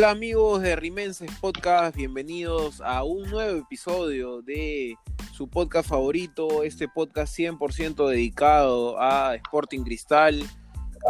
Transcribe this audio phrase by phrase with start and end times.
[0.00, 4.96] Hola amigos de Rimenses Podcast, bienvenidos a un nuevo episodio de
[5.34, 10.42] su podcast favorito, este podcast 100% dedicado a Sporting Cristal,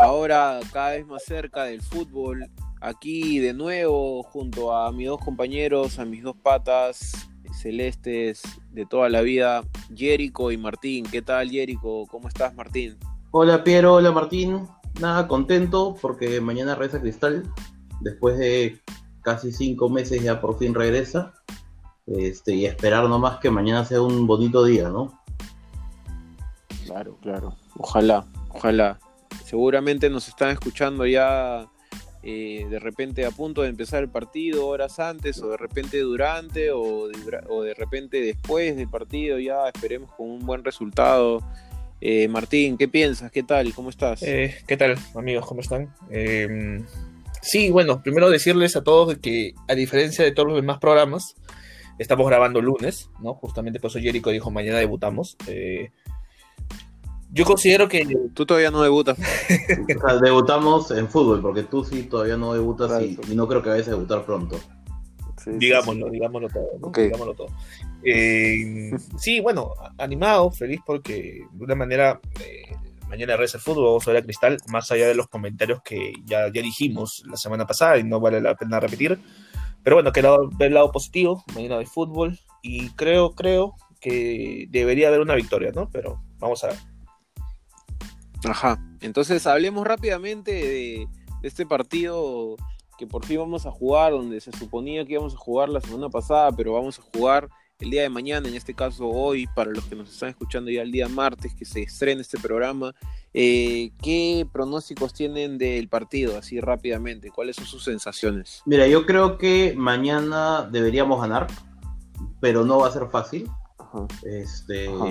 [0.00, 2.50] ahora cada vez más cerca del fútbol,
[2.80, 7.12] aquí de nuevo junto a mis dos compañeros, a mis dos patas
[7.52, 9.62] celestes de toda la vida,
[9.94, 11.06] Jerico y Martín.
[11.08, 12.08] ¿Qué tal Jerico?
[12.08, 12.98] ¿Cómo estás Martín?
[13.30, 14.66] Hola Piero, hola Martín.
[15.00, 17.44] Nada, contento porque mañana regresa Cristal
[18.00, 18.80] después de
[19.22, 21.34] casi cinco meses ya por fin regresa.
[22.06, 25.22] Este, y esperar nomás que mañana sea un bonito día, ¿no?
[26.84, 27.56] Claro, claro.
[27.76, 28.98] Ojalá, ojalá.
[29.44, 31.68] Seguramente nos están escuchando ya
[32.22, 36.70] eh, de repente a punto de empezar el partido, horas antes, o de repente durante,
[36.72, 41.40] o de, o de repente después del partido, ya esperemos con un buen resultado.
[42.00, 43.30] Eh, Martín, ¿qué piensas?
[43.30, 43.72] ¿Qué tal?
[43.74, 44.22] ¿Cómo estás?
[44.22, 45.46] Eh, ¿Qué tal, amigos?
[45.46, 45.94] ¿Cómo están?
[47.42, 51.36] Sí, bueno, primero decirles a todos que a diferencia de todos los demás programas,
[51.98, 53.34] estamos grabando lunes, ¿no?
[53.34, 55.36] Justamente por eso Jericho dijo mañana debutamos.
[55.46, 55.90] Eh,
[57.32, 58.06] yo considero que...
[58.34, 59.18] Tú todavía no debutas.
[59.96, 63.62] o sea, debutamos en fútbol, porque tú sí todavía no debutas y, y, no creo
[63.62, 64.58] que vayas a debutar pronto.
[65.42, 66.12] Sí, digámoslo, sí.
[66.12, 66.88] digámoslo todo, ¿no?
[66.88, 67.04] Okay.
[67.04, 67.48] Digámoslo todo.
[68.02, 72.20] Eh, sí, bueno, animado, feliz porque de una manera...
[72.40, 72.74] Eh,
[73.10, 76.46] mañana regresa el fútbol, vamos a a Cristal, más allá de los comentarios que ya,
[76.46, 79.20] ya dijimos la semana pasada y no vale la pena repetir.
[79.82, 85.08] Pero bueno, que ver el lado positivo, mañana de fútbol, y creo, creo que debería
[85.08, 85.90] haber una victoria, ¿no?
[85.90, 86.76] Pero vamos a ver.
[88.44, 91.08] Ajá, entonces hablemos rápidamente de,
[91.42, 92.56] de este partido
[92.96, 96.08] que por fin vamos a jugar, donde se suponía que íbamos a jugar la semana
[96.10, 97.48] pasada, pero vamos a jugar
[97.80, 100.82] el día de mañana, en este caso hoy, para los que nos están escuchando ya
[100.82, 102.94] el día martes que se estrena este programa,
[103.32, 107.30] eh, ¿qué pronósticos tienen del partido así rápidamente?
[107.30, 108.62] ¿Cuáles son sus sensaciones?
[108.66, 111.46] Mira, yo creo que mañana deberíamos ganar,
[112.40, 113.48] pero no va a ser fácil.
[113.78, 114.06] Ajá.
[114.24, 115.06] Este, Ajá.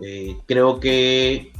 [0.00, 1.52] Eh, creo que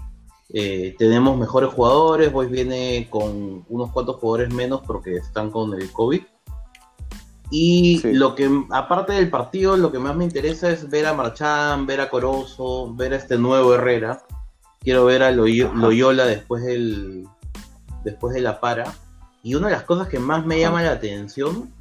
[0.50, 5.90] eh, tenemos mejores jugadores, Boys viene con unos cuantos jugadores menos porque están con el
[5.92, 6.22] COVID.
[7.50, 8.12] Y sí.
[8.12, 12.00] lo que, aparte del partido, lo que más me interesa es ver a Marchán, ver
[12.00, 14.22] a Corozo, ver a este nuevo Herrera.
[14.80, 17.26] Quiero ver a Loyola después del
[18.04, 18.92] después de la para.
[19.42, 21.72] Y una de las cosas que más me llama la atención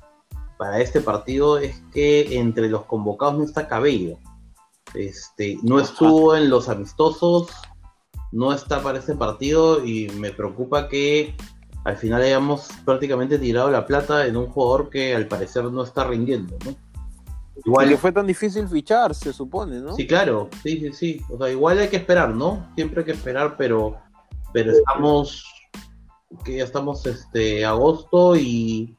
[0.57, 4.17] para este partido es que entre los convocados no está Cabello.
[4.93, 7.49] Este, no estuvo en los amistosos,
[8.31, 11.35] no está para este partido y me preocupa que
[11.83, 16.03] al final hayamos prácticamente tirado la plata en un jugador que al parecer no está
[16.05, 16.75] rindiendo, ¿no?
[17.65, 19.95] Igual que fue tan difícil fichar, se supone, ¿no?
[19.95, 21.21] Sí, claro, sí, sí, sí.
[21.29, 22.71] O sea, igual hay que esperar, ¿no?
[22.75, 23.97] Siempre hay que esperar, pero,
[24.53, 25.43] pero estamos,
[26.43, 28.95] que ya estamos este agosto y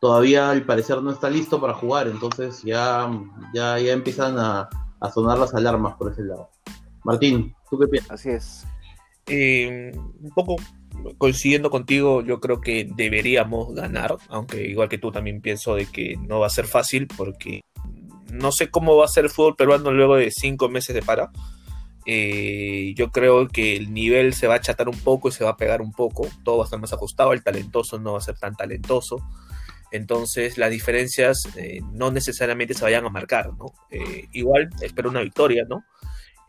[0.00, 3.10] todavía al parecer no está listo para jugar, entonces ya,
[3.52, 4.68] ya, ya empiezan a,
[5.00, 6.50] a sonar las alarmas por ese lado.
[7.04, 8.12] Martín, ¿tú qué piensas?
[8.12, 8.66] Así es.
[9.26, 10.56] Eh, un poco
[11.18, 16.16] coincidiendo contigo, yo creo que deberíamos ganar, aunque igual que tú también pienso de que
[16.16, 17.62] no va a ser fácil porque
[18.32, 21.30] no sé cómo va a ser el fútbol peruano luego de cinco meses de para.
[22.08, 25.50] Eh, yo creo que el nivel se va a achatar un poco y se va
[25.50, 28.22] a pegar un poco, todo va a estar más ajustado, el talentoso no va a
[28.22, 29.16] ser tan talentoso.
[29.90, 33.66] Entonces las diferencias eh, no necesariamente se vayan a marcar, ¿no?
[33.90, 35.84] Eh, igual espero una victoria, ¿no?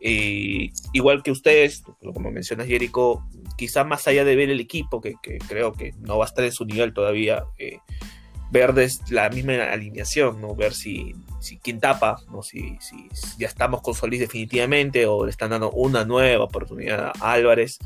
[0.00, 1.82] Igual que ustedes,
[2.14, 3.24] como mencionas Jericho,
[3.56, 5.14] quizá más allá de ver el equipo, que,
[5.48, 7.78] creo que no va a estar en su nivel todavía, eh,
[8.50, 8.74] ver
[9.10, 10.54] la misma alineación, ¿no?
[10.54, 12.42] ver si, si quién tapa, ¿no?
[12.42, 13.08] Si, si,
[13.38, 17.78] ya estamos con Solís definitivamente o le están dando una nueva oportunidad a Álvarez.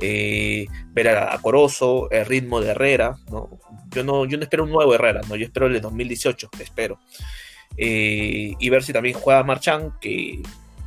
[0.00, 3.60] Eh, ver a, a, Corozo, el ritmo de Herrera, ¿no?
[3.90, 5.36] Yo, no, yo no espero un nuevo Herrera, ¿no?
[5.36, 6.98] yo espero el de 2018, espero.
[7.76, 10.42] Eh, y ver si también juega Marchán, que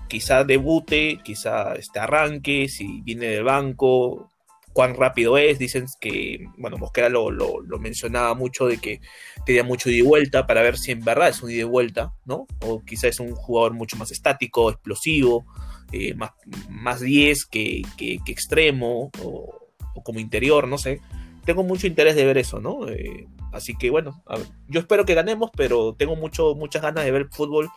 [0.08, 4.30] quizá debute, quizá este arranque, si viene del banco,
[4.78, 5.58] cuán rápido es.
[5.58, 9.02] Dicen que, bueno, Mosquera lo, lo, mencionaba mucho de que
[9.44, 12.14] tenía mucho ida y vuelta para ver si en verdad es un ida y vuelta,
[12.26, 12.46] ¿no?
[12.62, 15.48] O quizá es un jugador mucho más estático, explosivo,
[15.92, 16.32] eh, más,
[16.70, 19.72] más 10 que, que, extremo o,
[20.04, 21.02] como interior, no sé.
[21.44, 22.88] Tengo mucho interés de ver eso, ¿no?
[22.88, 24.24] Eh, así que bueno,
[24.68, 27.68] yo espero que ganemos, pero tengo mucho, muchas ganas de ver fútbol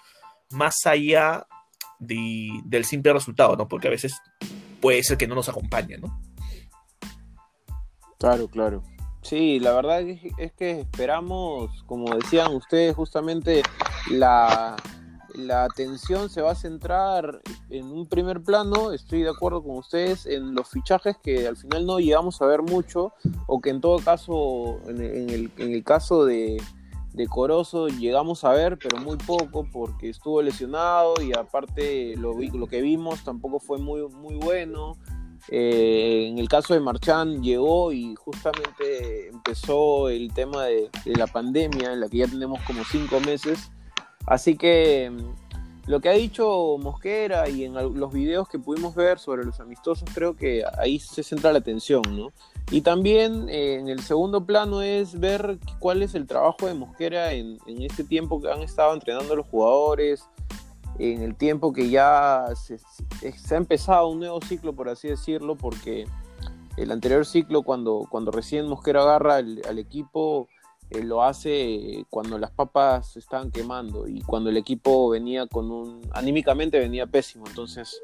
[0.50, 1.46] más allá
[2.00, 3.68] de, del simple resultado, ¿no?
[3.68, 4.20] Porque a veces
[4.80, 6.20] puede ser que no nos acompañe, ¿no?
[8.18, 8.82] Claro, claro.
[9.22, 13.62] Sí, la verdad es, es que esperamos, como decían ustedes, justamente
[14.10, 14.76] la,
[15.34, 20.26] la atención se va a centrar en un primer plano, estoy de acuerdo con ustedes,
[20.26, 23.12] en los fichajes que al final no llegamos a ver mucho,
[23.46, 26.60] o que en todo caso, en, el, en el, caso de,
[27.12, 32.66] de Corozo llegamos a ver, pero muy poco, porque estuvo lesionado y aparte lo, lo
[32.66, 34.96] que vimos tampoco fue muy, muy bueno.
[35.48, 41.26] Eh, en el caso de Marchán llegó y justamente empezó el tema de, de la
[41.26, 43.70] pandemia, en la que ya tenemos como cinco meses
[44.26, 49.18] Así que mm, lo que ha dicho Mosquera y en los videos que pudimos ver
[49.18, 52.32] sobre los amistosos, creo que ahí se centra la atención, ¿no?
[52.70, 57.32] Y también eh, en el segundo plano es ver cuál es el trabajo de Mosquera
[57.32, 60.24] en, este tiempo que han estado entrenando los jugadores,
[60.98, 62.78] en el tiempo que ya se,
[63.54, 66.06] ha empezado un nuevo ciclo, por así decirlo, porque
[66.76, 70.48] el anterior ciclo, cuando, cuando recién Mosquera agarra al equipo,
[70.90, 75.70] eh, lo hace cuando las papas se estaban quemando y cuando el equipo venía con
[75.70, 77.46] un anímicamente venía pésimo.
[77.46, 78.02] Entonces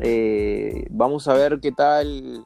[0.00, 2.44] eh, vamos a ver qué tal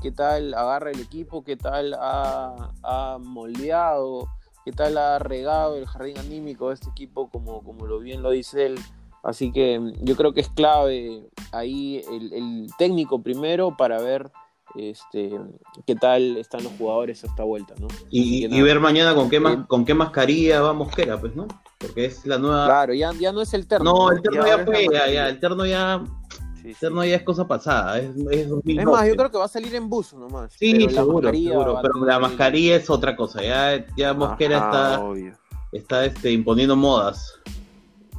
[0.00, 4.28] qué tal agarra el equipo qué tal ha, moldeado
[4.64, 8.30] qué tal ha regado el jardín anímico de este equipo como, como lo bien lo
[8.30, 8.78] dice él
[9.22, 14.30] así que yo creo que es clave ahí el técnico primero para ver
[14.78, 15.30] este,
[15.86, 17.88] qué tal están los jugadores a esta vuelta, ¿no?
[18.10, 21.46] Y, ver mañana con qué, con qué mascarilla va Mosquera, pues, ¿no?
[21.78, 22.66] Porque es la nueva...
[22.66, 23.92] Claro, ya, ya no es el terno.
[23.92, 26.02] No, el terno ya, fue, ya, el terno ya...
[26.66, 29.48] el terno ya es cosa pasada, es, es, es más, yo creo que va a
[29.48, 30.52] salir en buzo nomás.
[30.52, 35.00] Sí, seguro, seguro, pero la mascarilla es otra cosa, ya, ya Mosquera está,
[35.72, 37.40] está este, imponiendo modas.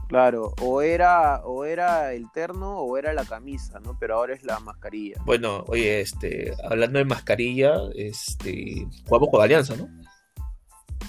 [0.07, 3.97] Claro, o era, o era el terno o era la camisa, ¿no?
[3.99, 5.21] Pero ahora es la mascarilla.
[5.25, 9.89] Bueno, oye, este, hablando de mascarilla, este, jugamos con Alianza, ¿no?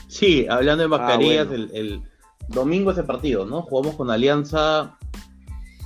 [0.08, 2.02] Sí, hablando de mascarillas, ah, el,
[2.48, 3.62] domingo ese partido, ¿no?
[3.62, 4.98] Jugamos con Alianza.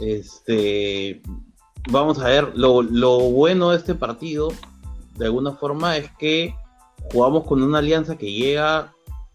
[0.00, 1.20] Este,
[1.90, 4.52] vamos a ver, lo, lo bueno de este partido,
[5.17, 6.55] de alguna forma, es que
[7.12, 8.93] jugamos con una alianza que llega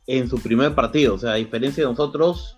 [0.08, 1.16] en su primer partido.
[1.16, 2.58] O sea, a diferencia de nosotros,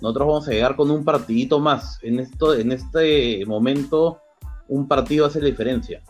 [0.00, 1.98] nosotros vamos a llegar con un partidito más.
[2.02, 4.20] En, esto, en este momento,
[4.68, 6.02] un partido hace la diferencia.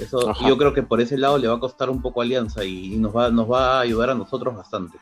[0.00, 2.96] Eso, yo creo que por ese lado le va a costar un poco Alianza y,
[2.96, 4.98] nos, va, nos va a ayudar a nosotros bastante.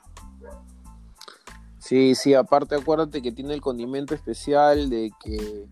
[1.78, 5.66] Sí, sí, aparte acuérdate que tiene el condimento especial de que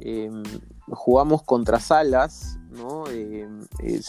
[0.00, 0.42] em,
[0.90, 3.06] jugamos contra Salas, ¿no?
[3.08, 4.00] Em, eh,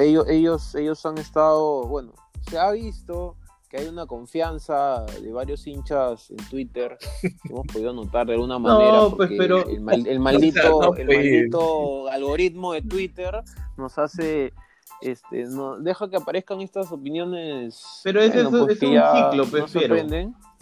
[0.00, 2.12] ellos, ellos, ellos han estado, bueno,
[2.48, 3.36] se ha visto
[3.68, 6.96] que hay una confianza de varios hinchas en Twitter
[7.44, 9.66] hemos podido notar de alguna manera pues, pero...
[9.68, 13.42] el, maldito, el maldito algoritmo de Twitter
[13.76, 14.54] nos hace
[15.02, 19.76] este no deja que aparezcan estas opiniones pero ese es, pues, un ciclo pues,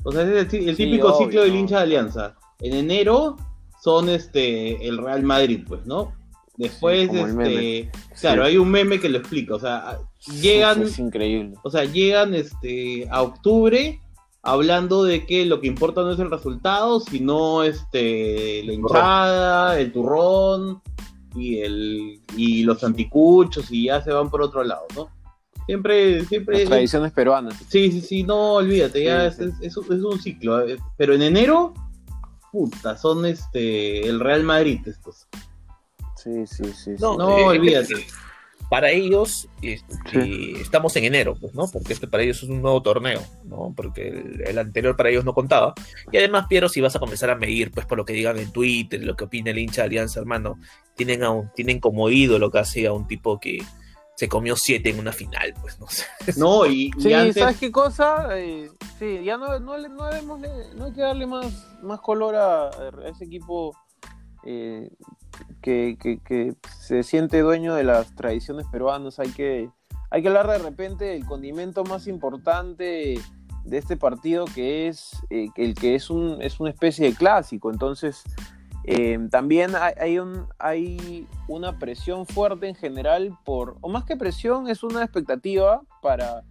[0.07, 2.37] o sea es el, típico ciclo del hincha de alianza.
[2.61, 3.37] En enero
[3.87, 6.13] son este el Real Madrid pues no
[6.57, 7.91] después este
[8.21, 10.01] claro hay un meme que lo explica o sea
[10.33, 10.83] llegan.
[10.83, 11.57] es increíble.
[11.63, 14.01] O sea, llegan este, a octubre
[14.43, 19.93] hablando de que lo que importa no es el resultado, sino este, la hinchada, el
[19.93, 20.83] turrón
[21.35, 25.09] y, el, y los anticuchos y ya se van por otro lado, ¿no?
[25.67, 26.61] Siempre, siempre.
[26.61, 27.57] Las tradiciones peruanas.
[27.69, 30.61] Sí, sí, sí, no, olvídate, ya es, es, un ciclo.
[30.61, 31.75] Eh, pero en enero,
[32.57, 35.29] puta, son este el Real Madrid estos.
[36.17, 36.95] Sí, sí, sí.
[36.99, 38.07] No, no olvídate
[38.69, 41.69] para ellos este, estamos en enero, pues, ¿no?
[41.69, 43.73] Porque este para ellos es un nuevo torneo, ¿no?
[43.77, 44.09] Porque
[44.45, 45.75] el, anterior para ellos no contaba.
[46.11, 48.51] Y además, Piero, si vas a comenzar a medir, pues, por lo que digan en
[48.51, 50.59] Twitter, lo que opina el hincha de Alianza, hermano,
[50.97, 53.63] tienen, a un, tienen como ídolo casi a un tipo que
[54.17, 56.05] se comió siete en una final, pues, no sé.
[56.37, 58.29] No, y, sí, ¿sabes qué cosa?
[58.39, 60.41] Eh, sí, ya no, no, no, debemos
[60.75, 63.77] no hay que darle más, más color a, a ese equipo
[64.45, 64.89] eh,
[65.61, 69.19] que, se siente dueño de las tradiciones peruanas.
[69.19, 69.69] Hay que,
[70.11, 73.21] hay que hablar de repente del condimento más importante
[73.65, 77.71] de este partido, que es eh, el que es, un, es una especie de clásico.
[77.71, 78.23] Entonces,
[78.87, 84.69] eh, también hay, un, hay una presión fuerte en general por, o más que presión,
[84.69, 86.43] es una expectativa para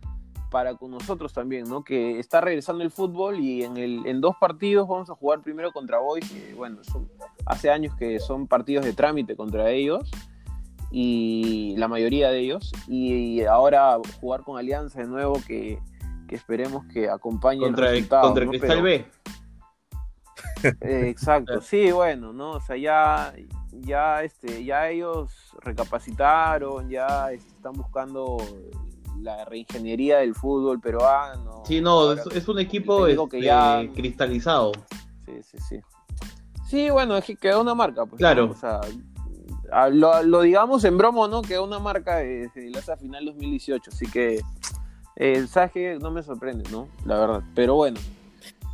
[0.55, 1.83] para con nosotros también, ¿no?
[1.83, 5.73] Que está regresando el fútbol y en, el, en dos partidos vamos a jugar primero
[5.73, 6.77] contra Boys, que bueno,
[7.45, 10.09] hace años que son partidos de trámite contra ellos,
[10.91, 15.77] y la mayoría de ellos, y, ahora jugar con Alianza de nuevo, que,
[16.29, 18.21] esperemos que acompañe contra el resultado.
[18.21, 19.05] Contra el Cristal B.
[20.81, 22.51] Eh, exacto, sí, bueno, ¿no?
[22.51, 23.33] O sea, ya,
[23.71, 28.37] ya, este, ya ellos recapacitaron, ya este, están buscando
[29.21, 31.63] la reingeniería del fútbol peruano.
[31.65, 34.71] Sí, no, es, un equipo este, cristalizado.
[35.25, 35.79] Sí, sí, sí.
[36.67, 38.19] Sí, bueno, es que quedó una marca, pues.
[38.19, 38.49] Claro.
[38.51, 38.81] O sea,
[39.91, 41.41] lo, digamos en bromo, ¿no?
[41.41, 44.41] Quedó una marca desde la final 2018, así que
[45.15, 46.87] el Saje no me sorprende, ¿no?
[47.05, 47.43] La verdad.
[47.53, 47.99] Pero bueno.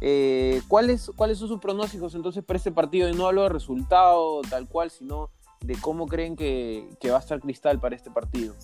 [0.04, 3.08] Eh, ¿cuáles, ¿Cuáles son sus pronósticos entonces para este partido?
[3.08, 5.30] Y no hablo de resultado tal cual, sino
[5.62, 8.56] de cómo creen que, va a estar Cristal para este partido.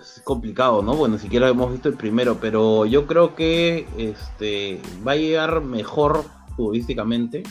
[0.00, 0.94] Es complicado, ¿no?
[0.94, 6.24] Bueno, siquiera hemos visto el primero, pero yo creo que este va a llegar mejor
[6.56, 7.42] futbolísticamente,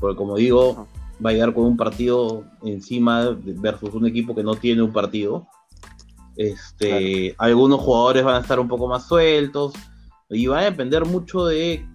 [0.00, 0.86] porque como digo,
[1.24, 5.46] va a llegar con un partido encima versus un equipo que no tiene un partido.
[6.36, 9.74] Este, algunos jugadores van a estar un poco más sueltos
[10.34, 11.86] y va a depender mucho de,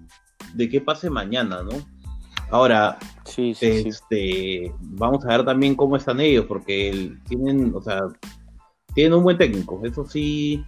[0.54, 1.72] de qué pase mañana, ¿no?
[2.52, 8.02] Ahora, sí, este, vamos a ver también cómo están ellos, porque tienen, o sea,
[8.96, 10.66] tienen un buen técnico, eso sí,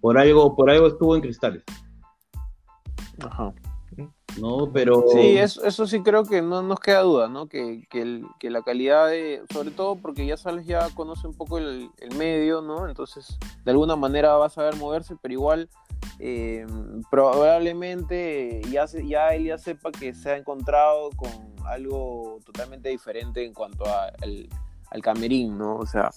[0.00, 1.62] por algo, por algo estuvo en cristales.
[3.20, 3.52] Ajá.
[4.40, 4.70] ¿no?
[4.72, 5.04] Pero...
[5.12, 7.48] Sí, eso, eso sí creo que no nos queda duda, ¿no?
[7.48, 11.90] Que, que, la calidad de, sobre todo porque ya Sales ya conoce un poco el,
[12.16, 12.88] medio, ¿no?
[12.88, 15.68] Entonces, de alguna manera va a saber moverse, pero igual
[16.18, 16.66] eh,
[17.10, 21.30] probablemente ya, ya él ya sepa que se ha encontrado con
[21.66, 24.48] algo totalmente diferente en cuanto al,
[24.90, 25.76] al camerín, ¿no?
[25.76, 26.10] O sea,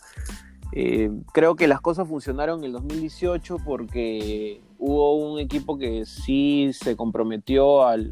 [0.71, 6.71] eh, creo que las cosas funcionaron en el 2018 porque hubo un equipo que sí
[6.73, 8.09] se comprometió al,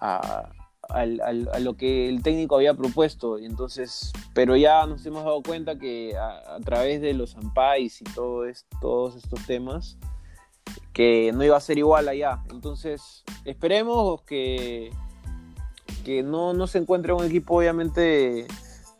[0.00, 0.50] a,
[1.60, 3.38] lo que el técnico había propuesto.
[3.38, 8.42] Entonces, pero ya nos hemos dado cuenta que a, través de los ampais y todo
[8.80, 9.98] todos estos temas,
[10.96, 12.42] que no iba a ser igual allá.
[12.50, 14.90] Entonces, esperemos que,
[16.06, 18.46] que no, no se encuentre un equipo obviamente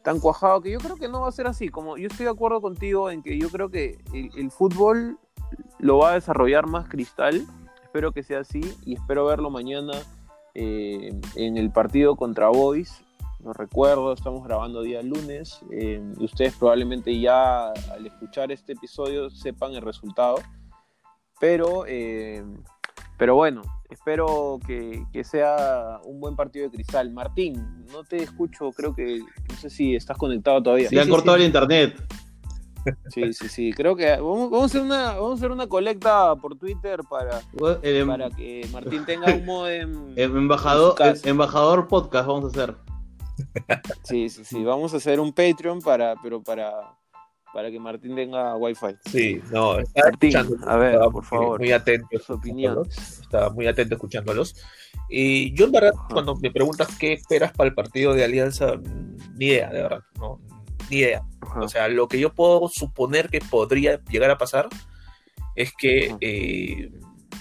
[0.03, 1.71] tan cuajado que yo creo que no va a ser así.
[1.71, 5.19] Como yo estoy de acuerdo contigo en que yo creo que el, fútbol
[5.79, 7.47] lo va a desarrollar más Cristal.
[7.83, 9.95] Espero que sea así y espero verlo mañana
[10.53, 13.03] eh, en el partido contra Boys.
[13.41, 19.73] No recuerdo, estamos grabando día lunes eh, ustedes probablemente ya al escuchar este episodio sepan
[19.73, 20.37] el resultado.
[21.39, 22.43] Pero eh,
[23.19, 27.11] pero bueno, espero que, sea un buen partido de cristal.
[27.13, 30.89] Martín, no te escucho, creo que, no sé si estás conectado todavía.
[30.89, 31.97] Se han cortado el internet.
[33.09, 33.73] Sí, sí, sí.
[33.73, 37.41] Creo que vamos, a hacer una, vamos a hacer una colecta por Twitter para,
[37.83, 40.13] em, para que Martín tenga un modem.
[40.15, 42.77] Em, embajador, em, embajador podcast vamos a hacer.
[44.05, 44.63] Sí, sí, sí.
[44.63, 46.96] Vamos a hacer un Patreon para, pero para,
[47.57, 48.99] para que Martín tenga wifi.
[49.07, 50.37] Sí, no, está Martín,
[50.67, 51.59] a ver, por favor.
[51.59, 52.07] Muy atento.
[52.87, 54.55] Estaba muy atento escuchándolos.
[55.09, 58.75] Y yo, en verdad, cuando me preguntas qué esperas para el partido de Alianza,
[59.39, 60.39] ni idea, de verdad, no,
[60.91, 61.23] ni idea.
[61.59, 64.69] O sea, lo que yo puedo suponer que podría llegar a pasar
[65.55, 66.91] es que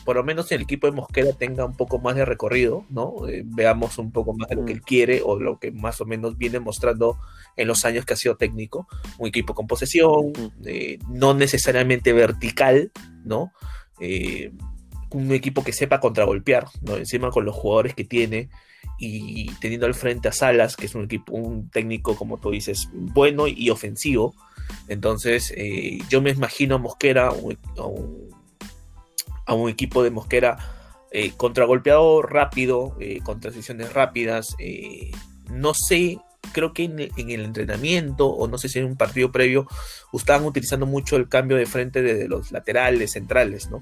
[0.03, 3.27] por lo menos el equipo de Mosquera tenga un poco más de recorrido, ¿no?
[3.27, 4.85] Eh, veamos un poco más de lo que él mm.
[4.85, 7.17] quiere o lo que más o menos viene mostrando
[7.55, 8.87] en los años que ha sido técnico.
[9.17, 10.33] Un equipo con posesión,
[10.65, 12.91] eh, no necesariamente vertical,
[13.23, 13.51] ¿no?
[13.99, 14.51] Eh,
[15.11, 16.97] un equipo que sepa contragolpear, ¿no?
[16.97, 18.49] Encima con los jugadores que tiene
[18.97, 22.89] y teniendo al frente a Salas, que es un equipo, un técnico, como tú dices,
[22.93, 24.35] bueno y ofensivo.
[24.87, 25.53] Entonces,
[26.09, 27.57] yo me imagino a Mosquera, un,
[29.45, 30.57] a un equipo de Mosquera
[31.17, 34.55] eh, contragolpeado rápido, eh, con transiciones rápidas.
[34.59, 35.11] Eh,
[35.49, 36.19] no sé,
[36.51, 39.65] creo que en, el entrenamiento, o no sé si en un partido previo,
[40.11, 43.81] estaban utilizando mucho el cambio de frente de, los laterales, centrales, ¿no?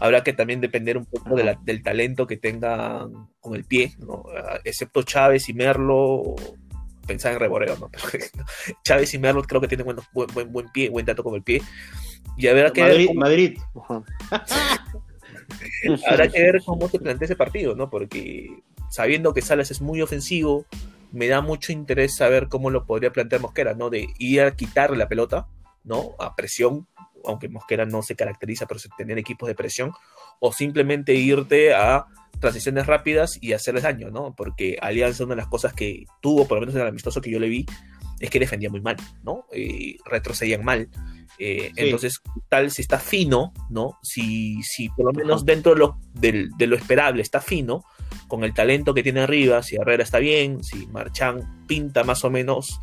[0.00, 4.24] Habrá que también depender un poco del talento que tengan con el pie, ¿no?
[4.64, 6.34] Excepto Chávez y Merlo,
[7.06, 7.90] pensaba en reboreo, ¿no?
[8.84, 11.62] Chávez y Merlo creo que tienen buen, buen, buen buen con el pie.
[12.36, 13.20] Y habrá que Madrid, ver cómo...
[13.20, 13.58] Madrid.
[16.10, 17.90] habrá que ver cómo se plantea ese partido, ¿no?
[17.90, 18.48] Porque
[18.90, 20.66] sabiendo que Salas es muy ofensivo,
[21.12, 23.90] me da mucho interés saber cómo lo podría plantear Mosquera, ¿no?
[23.90, 25.46] De ir a quitarle la pelota,
[25.84, 26.16] ¿no?
[26.18, 26.88] A presión,
[27.24, 29.92] aunque Mosquera no se caracteriza por tener equipos de presión,
[30.40, 32.06] o simplemente irte a
[32.40, 34.34] transiciones rápidas y hacerles daño, ¿no?
[34.34, 37.30] Porque Alianza, una de las cosas que tuvo, por lo menos en el amistoso que
[37.30, 37.66] yo le vi,
[38.20, 39.46] es que defendía muy mal, ¿no?
[39.52, 40.88] Eh, retrocedían mal.
[41.38, 43.98] Eh, entonces, tal si está fino, ¿no?
[44.02, 47.84] Si, si por lo menos dentro de lo, de, lo, esperable está fino,
[48.28, 52.30] con el talento que tiene arriba, si Herrera está bien, si Marchán pinta más o
[52.30, 52.80] menos,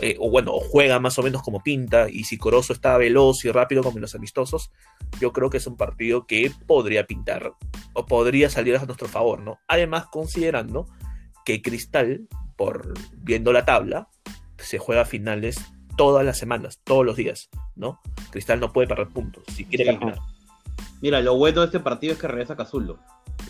[0.00, 3.50] eh, o bueno, juega más o menos como pinta, y si Corozo está veloz y
[3.50, 4.70] rápido como en los amistosos,
[5.20, 7.52] yo creo que es un partido que podría pintar,
[7.92, 9.58] o podría salir a nuestro favor, ¿no?
[9.68, 10.86] Además, considerando
[11.44, 14.08] que Cristal, por viendo la tabla,
[14.58, 15.60] se juega finales
[15.96, 18.00] todas las semanas, todos los días, ¿no?
[18.30, 20.18] Cristal no puede perder puntos si quiere ganar.
[21.00, 22.98] Mira, lo bueno de este partido es que regresa Cazulo.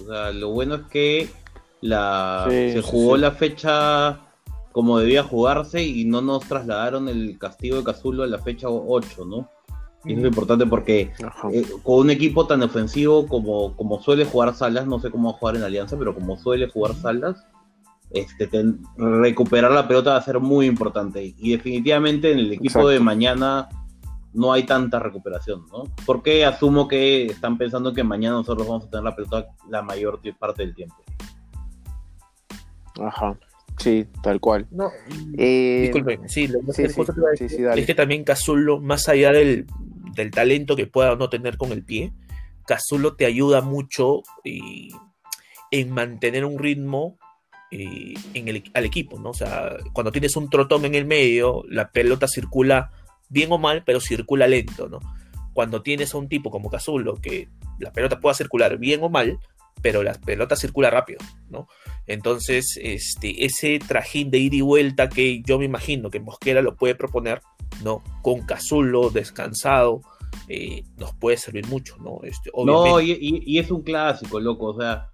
[0.03, 1.31] O sea, lo bueno es que
[1.81, 4.21] la, se jugó la fecha
[4.73, 9.25] como debía jugarse y no nos trasladaron el castigo de Cazulo a la fecha 8,
[9.27, 9.49] ¿no?
[10.05, 11.13] Y es importante porque
[11.53, 15.37] eh, con un equipo tan ofensivo como, como suele jugar Salas, no sé cómo va
[15.37, 17.47] a jugar en Alianza, pero como suele jugar Salas,
[18.15, 18.49] este,
[18.97, 21.35] recuperar la pelota va a ser muy importante.
[21.39, 23.69] Y definitivamente en el equipo de mañana
[24.33, 25.85] no hay tanta recuperación, ¿no?
[26.07, 30.21] Porque asumo que están pensando que mañana nosotros vamos a tener la pelota la mayor
[30.39, 30.97] parte del tiempo.
[33.01, 33.37] Ajá.
[33.79, 34.67] Sí, tal cual.
[34.71, 34.91] No,
[35.37, 39.67] eh, disculpe, sí, lo que es que también Cazulo, más allá del,
[40.31, 42.13] talento que pueda no tener con el pie,
[42.67, 44.89] Cazulo te ayuda mucho eh,
[45.71, 47.19] en mantener un ritmo
[47.73, 49.31] eh, en el, al equipo, ¿no?
[49.31, 52.91] O sea, cuando tienes un trotón en el medio, la pelota circula
[53.31, 55.01] bien o mal, pero circula lento, ¿no?
[55.55, 57.49] Cuando tienes a un tipo como Cazulo, que
[57.79, 59.39] la pelota pueda circular bien o mal,
[59.81, 61.67] pero la pelota circula rápido, ¿no?
[62.07, 66.77] Entonces, este, ese trajín de ir y vuelta que yo me imagino que Mosquera lo
[66.77, 67.41] puede proponer,
[67.83, 68.03] ¿no?
[68.21, 70.03] Con Cazulo, descansado,
[70.49, 72.21] eh, nos puede servir mucho, ¿no?
[72.23, 75.09] Este, no, y, es un clásico, loco, o sea,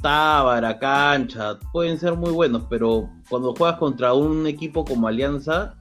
[0.00, 5.74] Tábara, cancha, pueden ser muy buenos, pero cuando juegas contra un equipo como Alianza,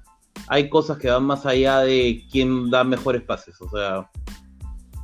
[0.48, 4.10] hay cosas que van más allá de quién da mejores pases, o sea,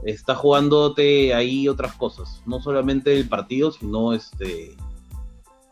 [0.03, 4.75] está jugándote ahí otras cosas, no solamente el partido, sino este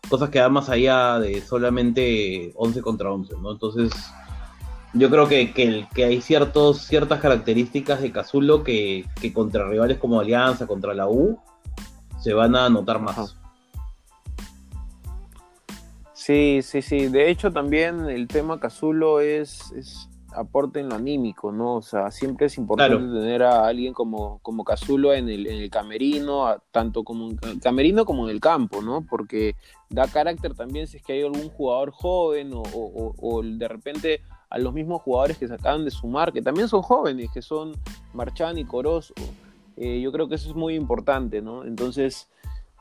[0.09, 3.51] cosas que van más allá de solamente 11 contra 11, ¿no?
[3.51, 3.91] Entonces,
[4.93, 10.19] yo creo que, que, hay ciertos, ciertas características de Cazulo que, que, contra rivales como
[10.19, 11.39] Alianza, contra la U,
[12.25, 13.37] se van a notar más.
[16.11, 17.07] Sí, sí, sí.
[17.07, 21.75] De hecho, también el tema Cazulo es, es aporte en lo anímico, ¿no?
[21.75, 25.69] O sea, siempre es importante tener a alguien como, como Cazulo en el, en el
[25.69, 29.05] camerino, tanto como en el camerino como en el campo, ¿no?
[29.07, 29.55] Porque
[29.91, 34.73] da carácter también si es que hay algún jugador joven o, de repente a los
[34.73, 37.73] mismos jugadores que se acaban de sumar, que también son jóvenes, que son
[38.15, 39.13] Marchán y Corozo.
[39.77, 41.65] Eh, yo creo que eso es muy importante, ¿no?
[41.65, 42.29] Entonces,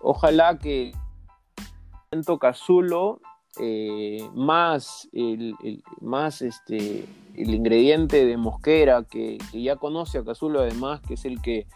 [0.01, 0.93] ojalá que
[2.41, 3.21] Cazulo
[3.59, 5.55] eh, más, el,
[6.01, 7.05] más este,
[7.37, 11.67] el ingrediente de Mosquera, que, ya conoce a Cazulo además, que es el que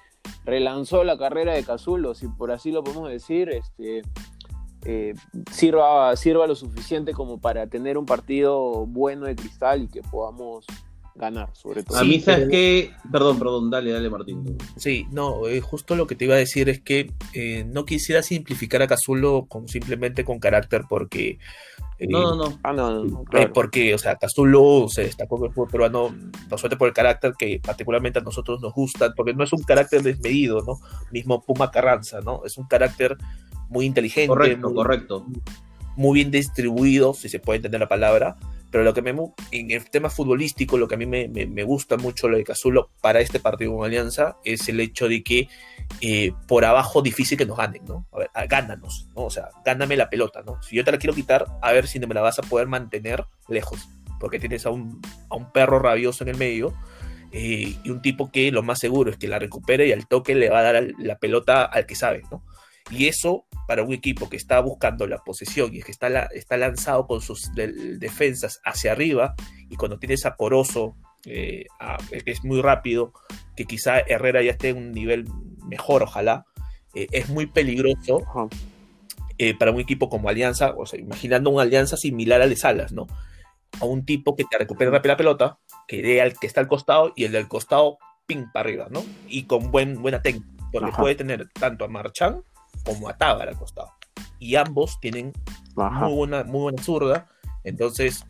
[0.44, 4.02] relanzó la carrera de Cazulo, si por así lo podemos decir, este,
[4.84, 5.14] eh,
[5.50, 10.66] sirva, sirva lo suficiente como para tener un partido bueno de cristal y que podamos
[11.18, 11.98] ganar, sobre todo.
[11.98, 14.56] A mí, ¿sabes que Perdón, perdón, dale, dale, Martín.
[14.76, 18.22] Sí, no, eh, justo lo que te iba a decir es que eh, no quisiera
[18.22, 21.38] simplificar a Cazulo con, simplemente con carácter porque...
[21.98, 22.58] Eh, no, no, no.
[22.62, 26.76] Ah, no, no, porque, o sea, Cazulo se destacó en el fútbol peruano, no solamente
[26.76, 30.62] por el carácter que particularmente a nosotros nos gusta, porque no es un carácter desmedido,
[30.64, 30.78] ¿no?
[31.10, 32.42] Mismo Puma Carranza, ¿no?
[32.44, 33.16] Es un carácter
[33.68, 34.28] muy inteligente.
[34.28, 35.26] Correcto, correcto.
[35.96, 38.36] Muy bien distribuido, si se puede entender la palabra
[38.70, 39.10] pero lo que me,
[39.50, 42.90] en el tema futbolístico, lo que a mí me, me, gusta mucho lo de Cazulo
[43.00, 45.48] para este partido con Alianza es el hecho de que
[46.00, 48.06] eh, por abajo difícil que nos ganen, ¿no?
[48.12, 49.24] A ver, gánanos, ¿no?
[49.24, 50.62] O sea, gáname la pelota, ¿no?
[50.62, 53.24] Si yo te la quiero quitar, a ver si me la vas a poder mantener
[53.48, 53.88] lejos,
[54.20, 55.00] porque tienes a un,
[55.30, 56.74] a un perro rabioso en el medio
[57.32, 60.34] eh, y un tipo que lo más seguro es que la recupere y al toque
[60.34, 62.42] le va a dar la pelota al que sabe, ¿no?
[62.90, 67.06] Y eso, para un equipo que está buscando la posesión y que está, está lanzado
[67.06, 69.34] con sus defensas hacia arriba,
[69.68, 70.96] y cuando tienes a Corozo,
[71.26, 71.66] eh,
[72.24, 73.12] que es muy rápido,
[73.56, 75.26] que quizá Herrera ya esté en un nivel
[75.66, 76.46] mejor, ojalá,
[76.94, 78.48] eh, es muy peligroso
[79.36, 82.92] eh, para un equipo como Alianza, o sea, imaginando una alianza similar a de Salas,
[82.92, 83.06] ¿no?
[83.80, 86.68] A un tipo que te recupera rápido la pelota, que dé al que está al
[86.68, 89.04] costado y el del costado, ping para arriba, ¿no?
[89.28, 92.42] Y con buen, buena técnica, porque puede tener tanto a Marchán
[92.84, 93.90] como a al costado.
[94.38, 95.32] Y ambos tienen
[95.74, 97.28] muy buena, muy buena zurda.
[97.64, 98.24] Entonces,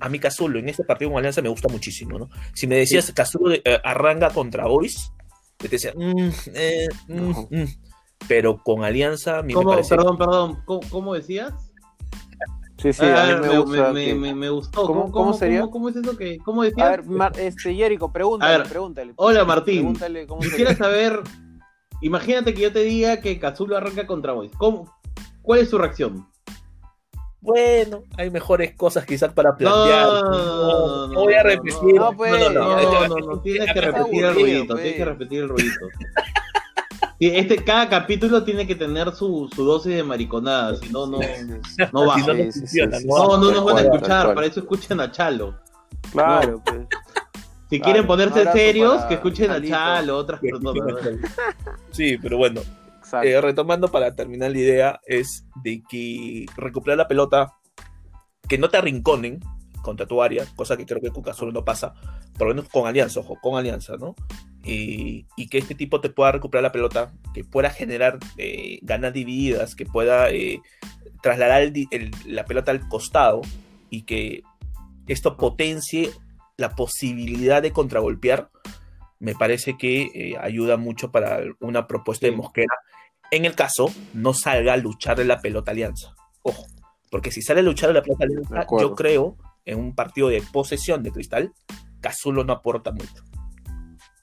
[0.00, 2.28] a mí Cazulo en este partido con Alianza me gusta muchísimo, ¿no?
[2.54, 5.12] Si me decías que Cazulo eh, arranca contra Boys,
[5.56, 7.66] te decía, mm, eh, mm, mm".
[8.28, 9.96] pero con Alianza, me parece...
[9.96, 11.52] Perdón, perdón, ¿cómo, decías?
[12.80, 14.86] Sí, sí, a mí me, me, gustó.
[14.86, 15.66] ¿Cómo, ¿Cómo, sería?
[15.66, 16.38] ¿Cómo, es eso que.?
[16.38, 16.86] ¿Cómo decías?
[16.86, 19.14] A ver, este, Jerico, pregúntale, pregúntale.
[19.16, 19.78] Hola, Martín.
[19.78, 21.24] Pregúntale cómo Quisiera saber
[22.00, 24.52] Imagínate que yo te diga que Kazulo arranca contra Boys.
[24.56, 24.92] ¿Cómo,
[25.42, 26.26] ¿Cuál es su reacción?
[27.40, 30.06] Bueno, hay mejores cosas quizás para plantear.
[30.06, 31.94] No, no, voy a repetir.
[31.94, 35.86] No, pues, no, no, no, tienes que repetir el ruidito, tienes que repetir el ruidito.
[37.20, 41.18] Este, cada capítulo tiene que tener su, su dosis de mariconada, si no, no,
[41.92, 42.16] no va.
[42.18, 45.58] no, no nos van a escuchar, para eso escuchan a Chalo.
[46.12, 46.86] Claro, pues.
[47.70, 50.84] Si quieren ponerse serios, que escuchen a Chalo, otras personas.
[51.90, 52.62] Sí, pero bueno.
[53.22, 57.54] eh, retomando para terminar la idea, es de que recuperar la pelota,
[58.48, 59.40] que no te arrinconen
[59.82, 61.94] contra tu área, cosa que creo que Cuca solo no pasa,
[62.36, 64.14] por lo menos con alianza, ojo, con alianza, ¿no?
[64.64, 69.74] Y, que este tipo te pueda recuperar la pelota, que pueda generar eh, ganas divididas,
[69.74, 70.60] que pueda eh,
[71.22, 71.72] trasladar
[72.26, 73.40] la pelota al costado
[73.88, 74.42] y que
[75.06, 76.10] esto potencie
[76.58, 78.50] la posibilidad de contragolpear,
[79.20, 82.74] me parece que eh, ayuda mucho para una propuesta de Mosquera.
[83.30, 86.14] En el caso, no salga a luchar de la pelota alianza.
[86.42, 86.66] Ojo,
[87.10, 90.42] porque si sale a luchar de la pelota alianza, yo creo, en un partido de
[90.52, 91.52] posesión de cristal,
[92.00, 93.22] Cazulo no aporta mucho.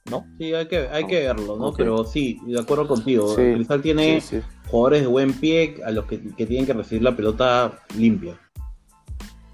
[0.09, 0.25] ¿No?
[0.37, 1.73] Sí, hay que, hay que verlo, ¿no?
[1.73, 3.33] Pero sí, de acuerdo contigo.
[3.33, 4.21] Cristal tiene
[4.67, 8.39] jugadores de buen pie a los que, tienen que recibir la pelota limpia.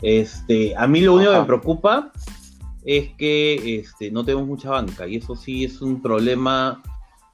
[0.01, 2.11] Este, a mí lo único que me preocupa
[2.83, 6.81] es que este, no tenemos mucha banca y eso sí es un problema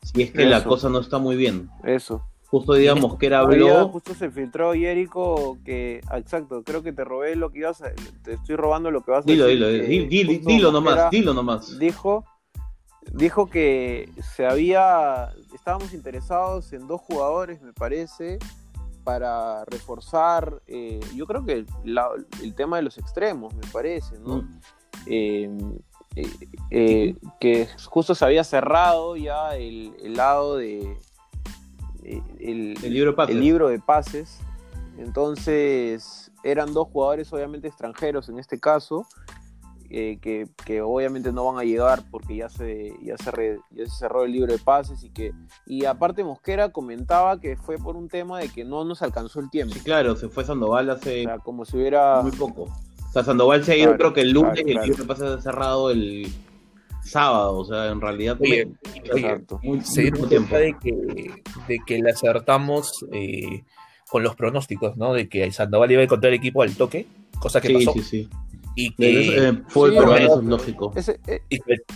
[0.02, 1.70] si es que la cosa no está muy bien.
[1.84, 2.24] Eso.
[2.48, 3.90] Justo digamos que era habló.
[3.90, 7.92] Justo se filtró Jerico que, exacto, creo que te robé lo que ibas a,
[8.24, 9.46] te estoy robando lo que vas a decir.
[9.46, 11.78] Dilo, dilo, dilo, nomás, dilo nomás.
[11.78, 12.24] Dijo,
[13.12, 18.40] dijo que se había, estábamos interesados en dos jugadores, me parece,
[19.04, 24.38] para reforzar, eh, yo creo que el tema de los extremos, me parece, ¿no?
[24.38, 24.60] Mm.
[25.06, 25.78] Em,
[26.18, 26.30] eh,
[26.72, 30.98] eh, que justo se había cerrado ya el, lado de
[32.04, 34.40] eh, el, libro el, libro de pases.
[34.98, 39.06] Entonces eran dos jugadores obviamente extranjeros en este caso,
[39.90, 40.50] que,
[40.84, 44.52] obviamente no van a llegar porque ya se, ya se, ya se cerró el libro
[44.52, 45.34] de pases y que
[45.68, 49.52] y aparte Mosquera comentaba que fue por un tema de que no nos alcanzó el
[49.52, 49.76] tiempo.
[49.76, 52.68] Sí, claro, se fue Sandoval hace como si hubiera muy poco.
[53.08, 55.90] O sea, Sandoval se ha ido creo que el lunes y el libro pasa cerrado
[55.92, 56.28] el
[57.04, 58.68] sábado, o sea, en realidad oye,
[59.84, 60.94] se cuenta de que,
[61.68, 63.64] de que le acertamos eh,
[64.10, 65.14] con los pronósticos, ¿no?
[65.14, 67.08] De que Sandoval iba a encontrar el equipo al toque,
[67.40, 67.94] cosa que pasó.
[67.94, 68.30] Sí, sí,
[68.80, 70.94] y que eh, fue eso es lógico.
[70.96, 71.42] Eh,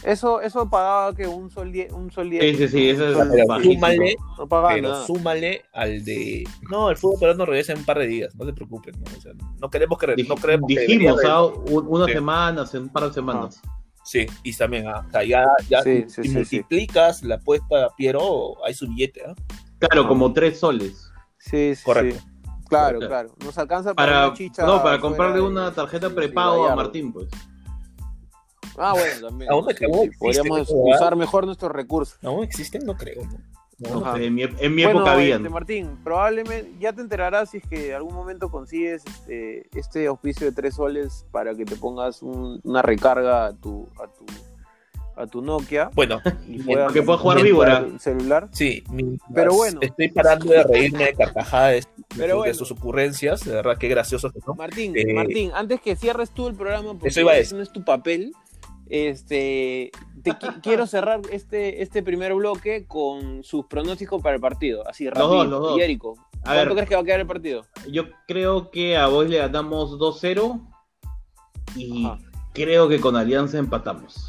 [0.03, 1.93] eso, eso pagaba que un sol 10.
[1.93, 6.43] Un sol Sí, sí, sí, eso es pero súmale, no pero súmale al de.
[6.71, 8.97] No, el fútbol peruano regresa en un par de días, no te preocupes.
[8.97, 10.07] No, o sea, no queremos que.
[10.27, 11.45] no creemos dijimos, que ¿ah?
[11.45, 13.61] una semana, un par de semanas.
[14.03, 19.21] Sí, y también, ah, ya, ya si multiplicas la apuesta a Piero, hay su billete.
[19.23, 19.35] ¿ah?
[19.77, 21.11] Claro, como tres soles.
[21.37, 21.83] Sí, sí.
[21.83, 22.30] Correcto.
[22.71, 23.29] Claro, claro.
[23.43, 27.27] Nos alcanza para, para chicha No, para comprarle una tarjeta prepago a Martín, pues.
[28.77, 29.51] Ah, bueno, también.
[29.51, 29.67] ¿Aún
[30.17, 32.17] Podríamos usar mejor nuestros recursos.
[32.23, 32.85] ¿Aún existen?
[32.85, 33.23] No creo,
[33.79, 34.15] ¿no?
[34.15, 35.35] en mi, en mi época había.
[35.35, 40.07] Este, Martín, probablemente ya te enterarás si es que en algún momento consigues este, este
[40.07, 44.25] auspicio de tres soles para que te pongas una recarga a tu, a tu
[45.15, 45.89] a tu Nokia.
[45.93, 47.85] Bueno, y que puedas jugar víbora.
[47.99, 48.49] celular.
[48.51, 48.83] Sí,
[49.33, 49.79] pero bueno.
[49.81, 54.31] Estoy parando de reírme de carcajadas de, sus ocurrencias, de verdad que gracioso.
[54.57, 57.57] Martín, eh, Martín, antes que cierres tú el programa, porque eso, iba a decir.
[57.57, 58.33] no es tu papel,
[58.89, 59.91] este,
[60.23, 65.45] te quiero cerrar este, este primer bloque con sus pronósticos para el partido, así rápido.
[65.45, 67.65] Los dos, Y ¿cuánto crees que va a quedar el partido?
[67.89, 70.59] Yo creo que a vos le damos 2-0
[71.75, 72.07] y
[72.53, 74.27] creo que con Alianza empatamos.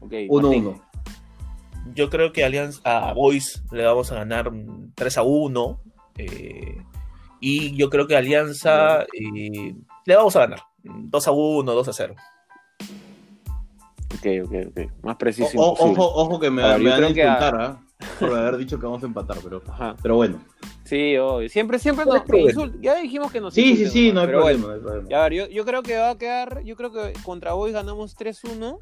[0.00, 0.80] 1-1.
[1.94, 4.52] Yo creo que Alianza, a Boys le vamos a ganar
[4.94, 5.80] 3 a 1.
[6.18, 6.78] Eh,
[7.40, 11.92] y yo creo que Alianza eh, le vamos a ganar 2 a 1, 2 a
[11.92, 12.14] 0.
[14.14, 14.80] Ok, ok, ok.
[15.02, 15.50] Más preciso.
[15.56, 17.80] ojo, ojo que me, van a insultar, ¿ah?
[18.20, 19.62] Por haber dicho que vamos a empatar, pero,
[20.00, 20.38] pero bueno.
[20.84, 21.48] Sí, obvio.
[21.48, 22.22] Siempre, siempre nos
[22.80, 25.08] Ya dijimos que nos Sí, sí, sí, no hay, problema, no hay problema.
[25.08, 26.62] Ya, ver, yo, yo creo que va a quedar.
[26.64, 28.78] Yo creo que contra Boys ganamos 3-1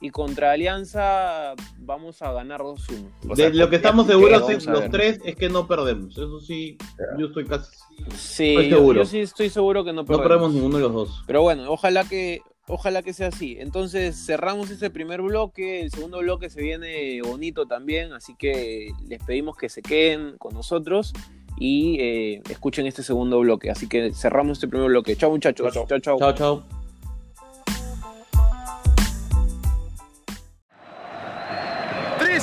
[0.00, 3.34] y contra Alianza vamos a ganar 2-1.
[3.36, 6.16] De lo que estamos seguros los tres es que no perdemos.
[6.16, 6.78] Eso sí,
[7.18, 7.76] yo estoy casi
[8.16, 9.00] sí, seguro.
[9.00, 10.24] Yo, sí estoy seguro que no perdemos.
[10.24, 11.22] No perdemos ninguno de los dos.
[11.26, 13.56] Pero bueno, ojalá que ojalá que sea así.
[13.58, 19.22] Entonces cerramos ese primer bloque, el segundo bloque se viene bonito también, así que les
[19.22, 21.12] pedimos que se queden con nosotros
[21.58, 23.70] y eh, escuchen este segundo bloque.
[23.70, 25.16] Así que cerramos este primer bloque.
[25.16, 25.72] Chao muchachos.
[25.74, 26.18] Chao, chao.
[26.18, 26.79] Chao, chao.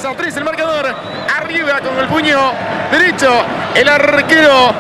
[0.06, 0.86] A 3 el marcador.
[1.40, 2.52] Arriba con el puño
[2.92, 3.44] derecho.
[3.74, 4.74] El arquero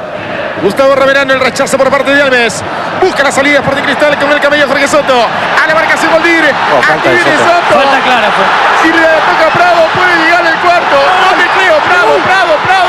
[0.61, 2.63] Gustavo Reverano, el rechazo por parte de Alves.
[3.01, 5.13] Busca la salida por de Cristal con el cabello Jorge Soto.
[5.13, 6.45] A la marcación Voldir.
[6.45, 7.73] Oh, Aquí viene Soto.
[7.73, 8.29] Falta clara.
[8.83, 10.95] Si le toca Prado, puede llegar el cuarto.
[10.95, 11.77] No le creo.
[11.81, 12.86] Prado, Prado, Prado,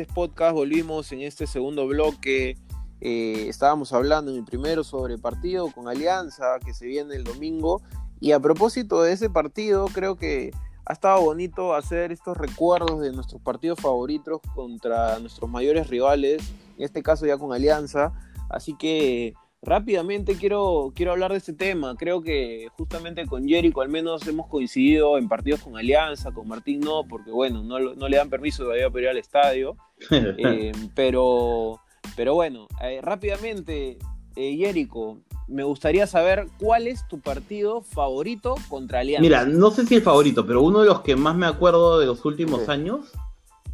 [0.00, 2.56] Rimenses Podcast, volvimos en este segundo bloque.
[3.02, 7.82] Eh, estábamos hablando en el primero sobre partido con Alianza que se viene el domingo.
[8.18, 10.52] Y a propósito de ese partido, creo que
[10.86, 16.84] ha estado bonito hacer estos recuerdos de nuestros partidos favoritos contra nuestros mayores rivales, en
[16.84, 18.12] este caso ya con Alianza.
[18.48, 19.34] Así que
[19.70, 21.94] rápidamente quiero, quiero hablar de este tema.
[21.96, 26.80] Creo que justamente con Jericho al menos hemos coincidido en partidos con Alianza, con Martín
[26.80, 29.76] no, porque bueno, no, no le dan permiso todavía para ir al estadio.
[30.10, 31.78] Eh, pero,
[32.16, 33.98] pero bueno, eh, rápidamente,
[34.34, 39.22] eh, Jericho, me gustaría saber cuál es tu partido favorito contra Alianza.
[39.22, 42.06] Mira, no sé si el favorito, pero uno de los que más me acuerdo de
[42.06, 42.70] los últimos Sí.
[42.70, 43.12] años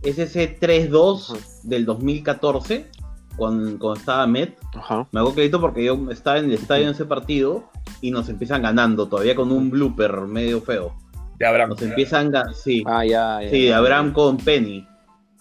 [0.02, 1.38] es ese 3-2 Ajá.
[1.62, 2.86] del 2014,
[3.36, 4.56] con, cuando estaba Met.
[4.74, 5.06] Ajá.
[5.12, 7.64] Me hago crédito porque yo estaba en el estadio en ese partido
[8.00, 10.94] y nos empiezan ganando, todavía con un blooper medio feo.
[11.38, 11.70] De Abraham.
[11.70, 13.70] Nos empiezan ganando, sí, Ah, ya, ya, sí.
[13.70, 14.86] Abraham con Penny.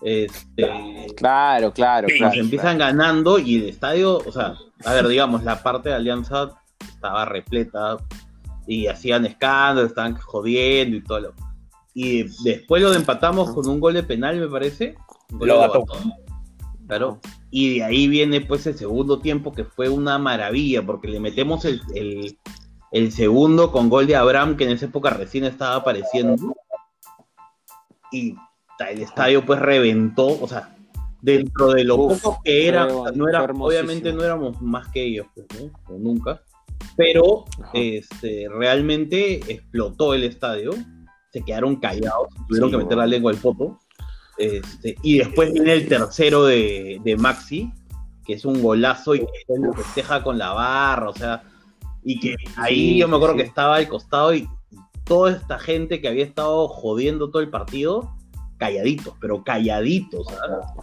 [0.01, 0.69] Este,
[1.15, 5.89] Claro, claro, nos empiezan ganando y el estadio, o sea, a ver, digamos, la parte
[5.89, 7.97] de Alianza estaba repleta
[8.67, 11.33] y hacían escándalos, estaban jodiendo y todo lo.
[11.93, 14.95] Y después lo empatamos con un gol de penal, me parece.
[15.39, 15.45] Lo.
[15.45, 16.13] Lobatón.
[16.87, 17.19] Claro.
[17.57, 21.63] Y de ahí viene pues el segundo tiempo que fue una maravilla, porque le metemos
[21.63, 22.37] el, el-
[22.91, 26.53] el segundo con gol de Abraham, que en esa época recién estaba apareciendo.
[28.11, 28.35] Y
[28.89, 30.75] el estadio pues reventó, o sea,
[31.21, 35.27] dentro de lo Uf, poco que era, no era obviamente no éramos más que ellos,
[35.33, 35.71] pues, ¿no?
[35.95, 36.41] O nunca.
[36.97, 37.71] Pero Ajá.
[37.73, 40.71] este, realmente explotó el estadio,
[41.31, 43.01] se quedaron callados, tuvieron Sí, que meter bueno.
[43.01, 43.79] la lengua al foto.
[44.37, 47.71] Este, y después viene el tercero de, de Maxi,
[48.25, 49.27] que es un golazo y que
[49.59, 51.43] lo festeja con la barra, o sea,
[52.03, 53.41] y que ahí Sí, yo me acuerdo sí.
[53.41, 54.47] que estaba al costado y
[55.05, 58.11] toda esta gente que había estado jodiendo todo el partido,
[58.57, 60.27] calladitos, pero calladitos.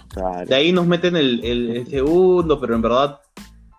[0.09, 0.47] Claro.
[0.47, 3.21] De ahí nos meten el, el- el segundo, pero en verdad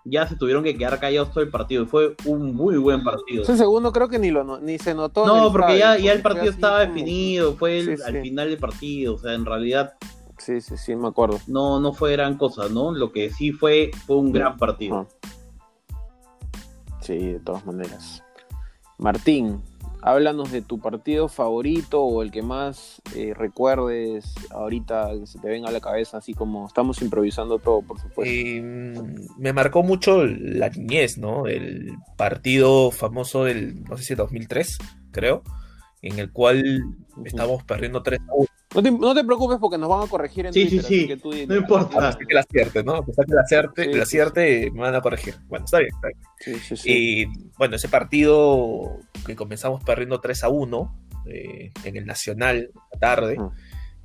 [0.06, 1.86] ya se tuvieron que quedar callados todo el partido.
[1.86, 3.44] Fue un muy buen partido.
[3.44, 5.26] Ese segundo creo que ni lo ni se notó.
[5.26, 8.22] No, porque ya, ya el partido estaba como- definido, fue el- Sí, al sí.
[8.22, 9.94] final del partido, o sea, en realidad
[10.38, 11.40] Sí, sí, sí, me acuerdo.
[11.48, 12.92] no, no fue gran cosa, ¿no?
[12.92, 15.08] Lo que sí fue, fue un gran partido.
[17.02, 18.24] Sí, de todas maneras.
[18.98, 19.62] Martín,
[20.04, 25.48] háblanos de tu partido favorito o el que más eh, recuerdes ahorita que se te
[25.48, 28.34] venga a la cabeza, así como estamos improvisando todo, por supuesto.
[28.34, 31.48] Eh, me marcó mucho la niñez, ¿no?
[31.48, 34.78] El partido famoso del, no sé si 2003,
[35.12, 35.44] creo,
[36.02, 36.84] en el cual
[37.24, 38.48] estábamos perdiendo 3 a 1.
[38.74, 41.18] No te, no te preocupes porque nos van a corregir en Sí, Twitter, sí, que
[41.18, 41.98] tú no importa.
[41.98, 43.06] A pesar que la acierte, ¿no?
[43.06, 45.36] Que la acierte, Sí, la me van a corregir.
[45.48, 46.20] Bueno, está bien, está bien.
[46.40, 46.92] Sí, sí, sí.
[46.92, 53.00] Y bueno, ese partido que comenzamos perdiendo 3 a 1 eh, en el Nacional, la
[53.00, 53.38] tarde,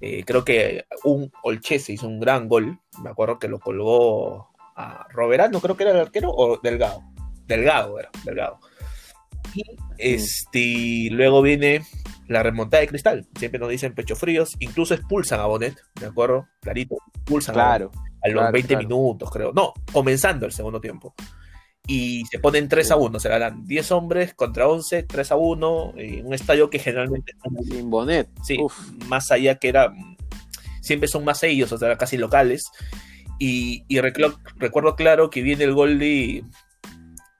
[0.00, 2.78] eh, creo que un Olchese hizo un gran gol.
[3.02, 7.02] Me acuerdo que lo colgó a Roberano, creo que era el arquero, o Delgado.
[7.46, 8.60] Delgado era, Delgado.
[9.54, 9.62] Y
[9.98, 11.82] este, luego viene
[12.28, 13.26] la remontada de cristal.
[13.38, 14.56] Siempre nos dicen pecho fríos.
[14.60, 16.96] Incluso expulsan a Bonet, me acuerdo, clarito.
[17.14, 17.90] Expulsan a Claro.
[18.22, 18.88] a los Claro, 20 claro.
[18.88, 19.52] minutos, creo.
[19.52, 21.14] No, comenzando el segundo tiempo.
[21.86, 25.94] Y se ponen 3 a 1, se ganan 10 hombres contra 11, 3 a 1,
[25.96, 27.32] en un estadio que generalmente,
[27.64, 28.28] Sin Bonet.
[28.44, 28.76] sí, Uf.
[29.06, 29.94] más allá que era,
[30.82, 32.64] siempre son más ellos, o sea, casi locales.
[33.38, 36.44] Y, y recuerdo claro que viene el gol de,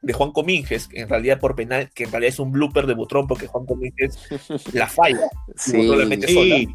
[0.00, 2.94] de Juan Cominges, que en realidad por penal, que en realidad es un blooper de
[2.94, 4.18] Butrón, porque Juan Cominges
[4.72, 5.28] la falla.
[5.56, 6.56] Sí, Butrón la mete Sí, sola.
[6.56, 6.74] sí,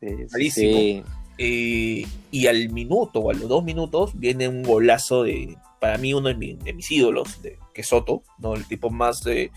[0.00, 0.72] sí, Malísimo.
[0.78, 1.04] sí.
[1.38, 6.14] Eh, y al minuto o a los dos minutos viene un golazo de, para mí,
[6.14, 8.54] uno de, mi- de mis ídolos, de, que es Soto, ¿no?
[8.54, 9.50] el tipo más eh,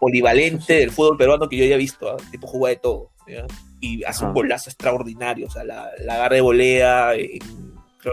[0.00, 2.10] polivalente del fútbol peruano que yo haya visto.
[2.10, 2.16] ¿ah?
[2.18, 3.10] El tipo juega de todo.
[3.28, 3.46] ¿ya?
[3.80, 4.34] Y hace un Ajá.
[4.34, 5.46] golazo extraordinario.
[5.46, 7.40] O sea, la, la agarra de volea, en,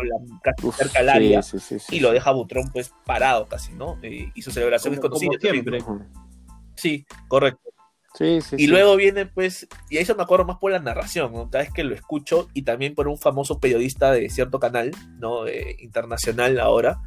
[0.02, 1.42] la, casi Uf, cerca al área.
[1.42, 4.00] sí, sí, sí, y lo deja Butrón pues parado casi, ¿no?
[4.02, 5.40] Eh, y su celebración como, es conocida.
[5.40, 5.82] como siempre.
[5.82, 6.02] Ujú.
[6.76, 7.60] Sí, correcto.
[8.16, 8.68] Sí, sí, Y sí.
[8.68, 11.50] luego viene, pues, y eso me acuerdo más por la narración, ¿no?
[11.50, 15.48] Cada vez que lo escucho, y también por un famoso periodista de cierto canal, ¿no?
[15.48, 17.00] Eh, internacional ahora,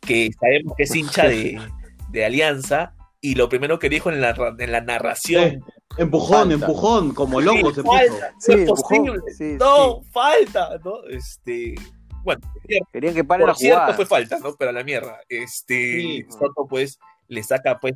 [0.00, 1.60] que sabemos que es hincha de,
[2.10, 5.64] de Alianza, y lo primero que dijo en la, en la narración.
[5.98, 6.54] Empujón, Falta.
[6.66, 7.96] empujón, como loco Sí, se puso.
[7.98, 9.20] falta, Sí, no es empujó, posible.
[9.36, 11.04] sí, no, falta, ¿no?
[11.08, 11.74] Este,
[12.22, 12.40] bueno,
[12.92, 13.94] Querían que pare por la cierto jugada.
[13.94, 14.54] fue falta, ¿no?
[14.56, 15.20] Pero a la mierda.
[15.28, 16.26] Este, Sí.
[16.30, 17.94] Soto pues le saca pues,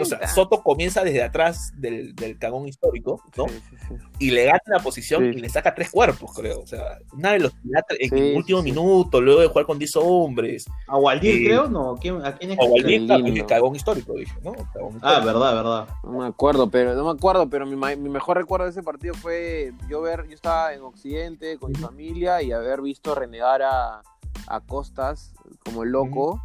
[0.00, 3.46] o sea, Soto comienza desde atrás del, del cagón histórico, ¿no?
[3.48, 3.94] Sí, sí, sí.
[4.18, 5.38] Y le gana la posición Sí.
[5.38, 6.60] y le saca tres cuerpos, creo.
[6.60, 10.66] O sea, una velocidad en el último minuto, luego de jugar con 10 hombres.
[10.86, 11.96] A Waldir, creo, no.
[12.00, 12.58] ¿Quién, ¿A quién es?
[12.58, 13.26] Que- Valdir, lindo.
[13.42, 14.52] el cagón histórico, dije, ¿no?
[14.72, 15.88] Cagón Ah, verdad, verdad.
[16.04, 19.14] No me acuerdo, pero no me acuerdo, pero mi, mi mejor recuerdo de ese partido
[19.14, 24.02] fue yo ver, yo estaba en Occidente con mi familia y haber visto renegar a,
[24.46, 25.34] a Costas
[25.64, 26.40] como loco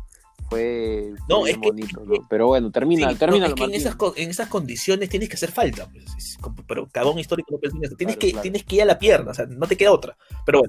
[0.49, 2.13] fue No, bien es que- bonito, ¿no?
[2.29, 5.35] Pero bueno, termina, Sí, termina no, es que en esas, en esas condiciones tienes que
[5.35, 5.87] hacer falta.
[5.91, 7.95] pues, pero cagón histórico no piensa en eso.
[7.95, 8.41] Tienes, Claro, que, claro.
[8.43, 10.17] tienes que ir a la pierna, o sea, no te queda otra.
[10.45, 10.61] Pero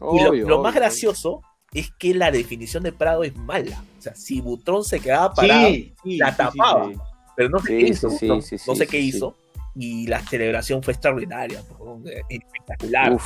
[0.00, 3.82] bueno, y lo, lo más gracioso es que la definición de Prado es mala.
[3.98, 6.88] O sea, si Butrón se quedaba parado, Sí, sí, la sí, tapaba.
[6.92, 6.98] Sí.
[7.36, 8.10] pero no sé Sí, qué hizo.
[8.10, 9.36] sí, sí, no, sí, no sí, sé qué sí, hizo.
[9.74, 13.18] Y la celebración fue extraordinaria, pues, eh, espectacular.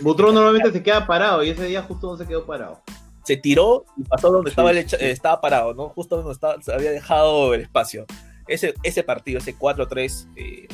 [0.00, 2.80] Butrón normalmente se queda parado y ese día justo no se quedó parado.
[3.24, 5.04] Se tiró y pasó donde Sí, estaba, el sí, hecha- sí.
[5.04, 5.88] eh, estaba parado, ¿no?
[5.90, 8.04] Justo donde estaba, se había dejado el espacio.
[8.48, 10.66] Ese, ese partido, ese 4-3, eh,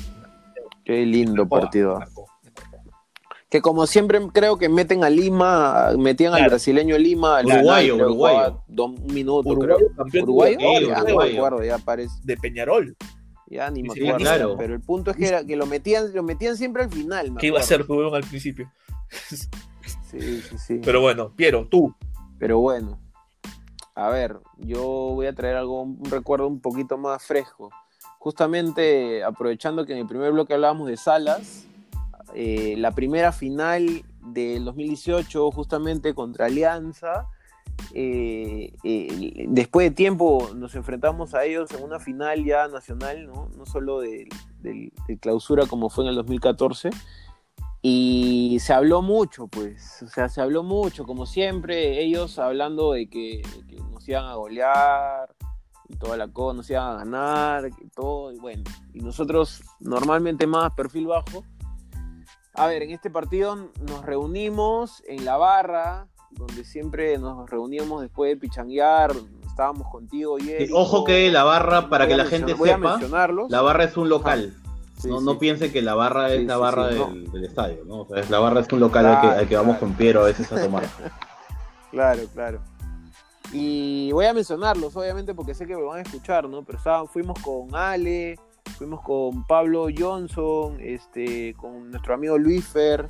[0.84, 1.98] qué lindo marcó, partido.
[1.98, 2.26] marcó.
[3.50, 8.62] Que como siempre creo que meten a Lima, metían al brasileño Lima, al Uruguayo, uruguayo.
[8.68, 9.88] dos- un minuto, Uruguayo, creo.
[9.96, 10.58] campeón de Uruguayo,
[11.14, 12.14] no acuerdo, ya parece.
[12.24, 12.96] de Peñarol.
[13.50, 14.18] Ya ni me Sí, acuerdo.
[14.18, 14.56] claro.
[14.58, 17.34] Pero el punto es que, era, que lo metían, lo metían siempre al final.
[17.38, 18.70] ¿Qué iba a Rubén al principio?
[20.10, 20.80] Sí, sí, sí.
[20.84, 21.94] Pero bueno, Piero, tú.
[22.38, 22.98] Pero bueno,
[23.94, 24.82] a ver, yo
[25.14, 27.70] voy a traer algo, un recuerdo un poquito más fresco.
[28.18, 31.66] Justamente aprovechando que en el primer bloque hablábamos de Salas,
[32.34, 37.26] eh, la primera final del 2018, justamente contra Alianza,
[37.94, 43.48] eh, eh, después de tiempo nos enfrentamos a ellos en una final ya nacional, no,
[43.56, 44.28] no solo de,
[45.20, 46.90] clausura como fue en el 2014.
[47.80, 53.08] Y se habló mucho, pues, o sea, se habló mucho, como siempre, ellos hablando de
[53.08, 55.34] que, de que nos iban a golear
[55.88, 60.46] y toda la cosa, nos iban a ganar, y todo, y bueno, y nosotros normalmente
[60.46, 61.44] más perfil bajo.
[62.54, 68.30] A ver, en este partido nos reunimos en la barra, donde siempre nos reuníamos después
[68.30, 69.12] de pichanguear,
[69.46, 72.98] estábamos contigo y Sí, Ojo que la barra, para que la gente sepa,
[73.48, 74.54] la barra es un local.
[75.00, 75.24] Sí, no, sí.
[75.24, 78.00] no piense que la barra es la barra del, del estadio, ¿no?
[78.02, 79.86] O sea, es- la barra es un local al, que, al que vamos claro.
[79.86, 80.84] con Piero a veces a tomar.
[81.90, 82.60] Claro, claro.
[83.52, 86.62] Y voy a mencionarlos, obviamente, porque sé que me van a escuchar, ¿no?
[86.64, 88.38] Pero estaban- fuimos con Ale,
[88.76, 93.08] fuimos con Pablo Johnson, este, con nuestro amigo Luis Fer,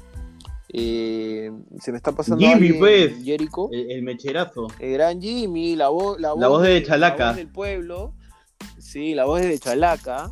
[0.72, 3.24] eh, se me está pasando Jimmy, pues.
[3.24, 4.68] Jericho, El, el mecherazo.
[4.78, 7.18] el gran Jimmy, la, voz la, La voz de Chalaca.
[7.24, 8.12] la voz del pueblo,
[8.78, 10.30] sí, la voz de Chalaca,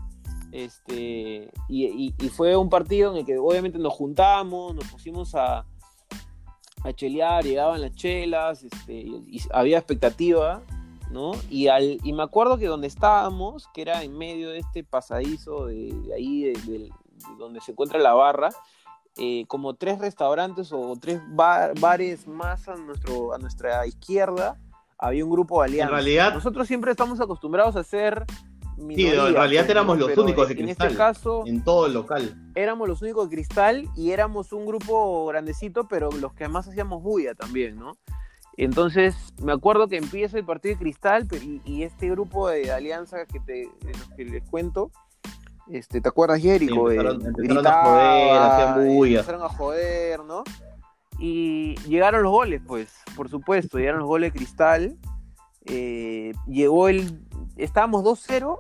[0.65, 5.35] este, y, y- y fue un partido en el que obviamente nos juntamos, nos pusimos
[5.35, 5.65] a,
[6.85, 10.63] a chelear, llegaban las chelas, este, y, había expectativa,
[11.11, 11.33] ¿no?
[11.51, 15.67] Y, al, y me acuerdo que donde estábamos, que era en medio de este pasadizo
[15.67, 16.91] de, de ahí, de, de- de
[17.39, 18.51] donde se encuentra la barra,
[19.19, 24.59] eh, como tres restaurantes o tres bar- bares más a, nuestro, a nuestra izquierda,
[24.99, 25.95] había un grupo de En alianza.
[25.95, 27.81] realidad, Nosotros siempre estamos acostumbrados a
[28.77, 30.87] ser Sí, minoría, en realidad éramos los únicos de En cristal.
[30.89, 32.35] este caso, en todo el local.
[32.55, 37.03] éramos los únicos de cristal y éramos un grupo grandecito, pero los que más hacíamos
[37.03, 37.97] bulla también, ¿no?
[38.59, 43.27] Entonces, me acuerdo que empieza el partido de cristal y, y este grupo de alianza
[43.27, 43.69] que, te,
[44.17, 44.91] que les cuento,
[45.71, 46.75] este, ¿te acuerdas, Jericho?
[46.89, 49.19] Sí, empezaron- Eh, empezaron a joder, hacían bulla.
[49.21, 50.45] Empezaron a joder, ¿no?
[51.19, 54.97] Y llegaron los goles, pues, por supuesto, llegaron los goles de cristal.
[55.69, 57.21] Eh, llegó el.
[57.57, 58.59] Estábamos 2-0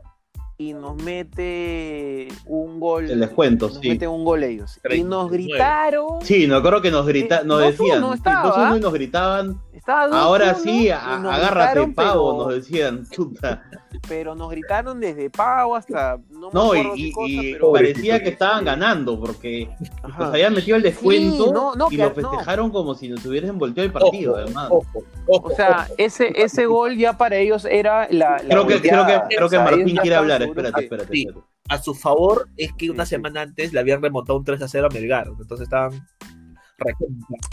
[0.59, 3.11] y nos mete un gol.
[3.11, 3.89] El descuento, nos sí.
[3.91, 4.79] meten un gol ellos.
[4.91, 5.37] Y nos 39.
[5.37, 6.07] gritaron.
[6.23, 8.01] Sí, no creo que nos grita, Eh, nos 2-1 decían.
[8.03, 8.71] sí, estaba.
[8.71, 9.61] 2-1 y nos gritaban.
[9.87, 13.07] Estaba 2-1 Ahora sí, a- agárrate, gritaron, pavo, pero- nos decían.
[13.09, 13.63] Chuta.
[14.09, 16.19] Pero nos gritaron desde pavo hasta.
[16.29, 19.71] No, me No, y, acuerdo qué y- cosa, y pero- parecía que estaban ganando porque
[20.03, 20.19] Ajá.
[20.25, 22.15] nos habían metido el descuento Sí, no, no, y que- lo no.
[22.17, 24.69] festejaron como si nos hubiesen volteado el partido, Ojo, además.
[24.73, 28.33] ojo, ojo, O sea, ese, ese gol ya para ellos era la.
[28.33, 31.23] la Creo que, creo que, creo que Martín quiere hablar, espérate, espérate, Sí.
[31.29, 31.47] espérate.
[31.69, 34.87] a su favor es que una semana antes le habían remontado un 3 a 0
[34.91, 35.27] a Melgar.
[35.29, 35.93] Entonces estaban.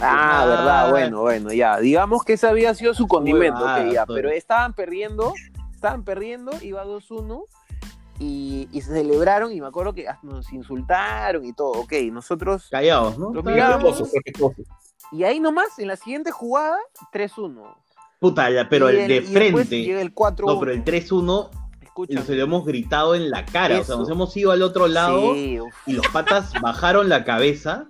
[0.00, 0.46] Ah, Ah.
[0.46, 1.78] verdad, bueno, bueno, ya.
[1.78, 4.06] Digamos que ese había sido su condimento, Huevada, ok, ya.
[4.06, 5.32] Pero estaban perdiendo,
[5.72, 7.46] estaban perdiendo, iba 2-1
[8.18, 11.92] y, y se celebraron y me acuerdo que hasta nos insultaron y todo, ok.
[12.12, 13.30] Nosotros, Callados, ¿no?
[13.30, 14.02] Miramos.
[15.12, 16.78] y ahí nomás, en la siguiente jugada,
[17.12, 17.74] 3-1.
[18.20, 19.82] Puta, ya, pero Y el de frente.
[19.82, 20.46] llega el 4-1.
[20.54, 21.50] No, pero el 3-1,
[21.82, 22.22] escucha.
[22.22, 23.74] se lo hemos gritado en la cara.
[23.80, 23.98] O sea, Eso.
[23.98, 27.88] nos hemos ido al otro lado Sí, y los patas bajaron la cabeza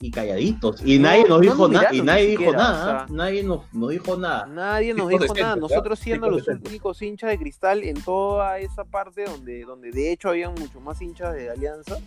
[0.00, 0.80] y calladitos.
[0.84, 1.88] Y No, nadie nos no dijo nos nada.
[1.94, 2.80] Y nadie dijo siquiera, nada.
[3.04, 3.16] o sea.
[3.16, 4.46] Nadie nos, nos dijo nada.
[4.46, 5.56] Nadie nos dijo nada.
[5.56, 10.28] Nosotros siendo los únicos hinchas de cristal en toda esa parte donde, donde de hecho
[10.28, 11.98] habían mucho más hinchas de Alianza.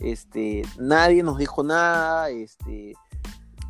[0.00, 2.30] Este, nadie nos dijo nada.
[2.30, 2.94] Este,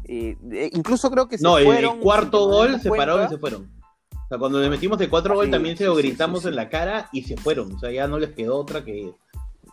[0.05, 0.37] eh,
[0.73, 2.01] incluso creo que se No, el, el fueron.
[2.01, 3.71] cuarto sin que nos gol se pararon y se fueron.
[4.13, 6.49] O sea, cuando le metimos el cuatro gol Sí, también se lo gritamos sí, sí.
[6.49, 7.75] en la cara y se fueron.
[7.75, 9.13] O sea, ya no les quedó otra que,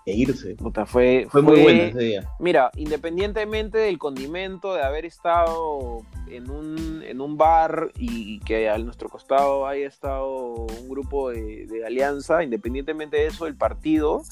[0.06, 0.56] que irse.
[0.56, 2.30] Puta, fue, Fue muy bueno ese día.
[2.40, 8.78] Mira, independientemente del condimento de haber estado en un, en un bar y que a
[8.78, 14.24] nuestro costado haya estado un grupo de, de alianza, independientemente de eso, el partido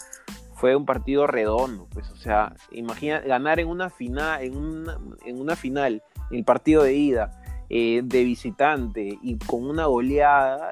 [0.60, 5.40] fue un partido redondo, pues, o sea, imagina ganar en una final, en una, en
[5.40, 10.68] una final, el partido de ida, eh, de visitante y con una goleada,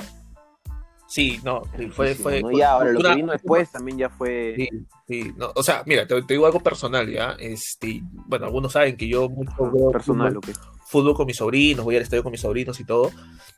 [1.08, 2.52] Sí, no, sí, fue, fue, ¿no?
[2.52, 4.56] Y ahora lo que vino después también ya fue...
[4.58, 4.70] Sí,
[5.08, 7.36] sí, no, o sea, mira, te, te digo algo personal, ¿ya?
[7.40, 10.58] Este, bueno, algunos saben que yo mucho Ajá, veo personal, fútbol, ok.
[10.88, 13.12] fútbol con mis sobrinos, voy al estadio con mis sobrinos y todo.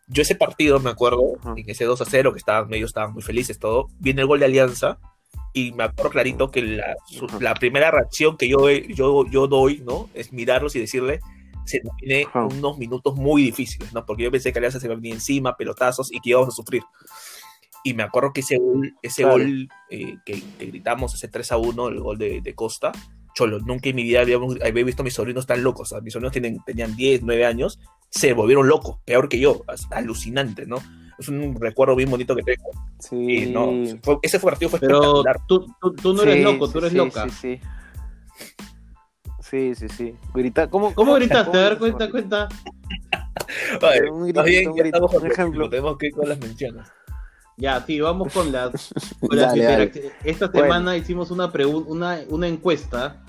[0.07, 1.53] Yo ese partido me acuerdo, Ajá.
[1.57, 3.87] en ese 2 a 0, que estaban, ellos estaban muy felices, todo.
[3.99, 4.99] Viene el gol de Alianza
[5.53, 9.81] y me acuerdo clarito que la, su- la primera reacción que yo, yo, yo doy,
[9.85, 10.07] ¿no?
[10.13, 11.19] Es mirarlos y decirle,
[11.65, 11.81] se
[12.27, 12.45] Ajá.
[12.45, 14.05] unos minutos muy difíciles, ¿no?
[14.05, 16.51] Porque yo pensé que Alianza se iba a venir encima, pelotazos y que íbamos a
[16.51, 16.83] sufrir.
[17.83, 19.37] Y me acuerdo que ese gol, ese Claro.
[19.37, 22.91] gol eh, que, que gritamos, ese 3 a 1, el gol de, de Costa,
[23.35, 25.91] Cholo, nunca en mi vida habíamos- había visto a mis sobrinos tan locos.
[25.91, 29.63] O sea, mis sobrinos tienen, tenían 10, 9 años, se volvieron locos, peor que yo,
[29.91, 30.77] alucinante, ¿no?
[31.17, 32.69] Es un recuerdo bien bonito que tengo.
[32.99, 33.71] Sí, Y no,
[34.01, 35.37] fue- ese partido fue Pero espectacular.
[35.47, 37.23] tú, tú, tú no eres Sí, loco, sí, tú eres sí, loca.
[37.29, 37.61] Sí, sí.
[39.41, 40.15] Sí, sí, sí.
[40.33, 41.45] Grita, ¿cómo, ¿Cómo gritaste?
[41.51, 42.47] cómo A ver, cuenta, cuenta.
[43.81, 45.69] Ay, un grito, bien, un grito, estamos un ejemplo.
[45.69, 46.87] Tenemos que ir con las menciones.
[47.59, 48.71] Ya, sí, vamos con las,
[49.19, 49.83] con las Dale, dale.
[49.85, 50.11] interacciones.
[50.23, 50.61] Esta Bueno.
[50.63, 51.51] semana hicimos una,
[51.85, 53.21] una, una encuesta.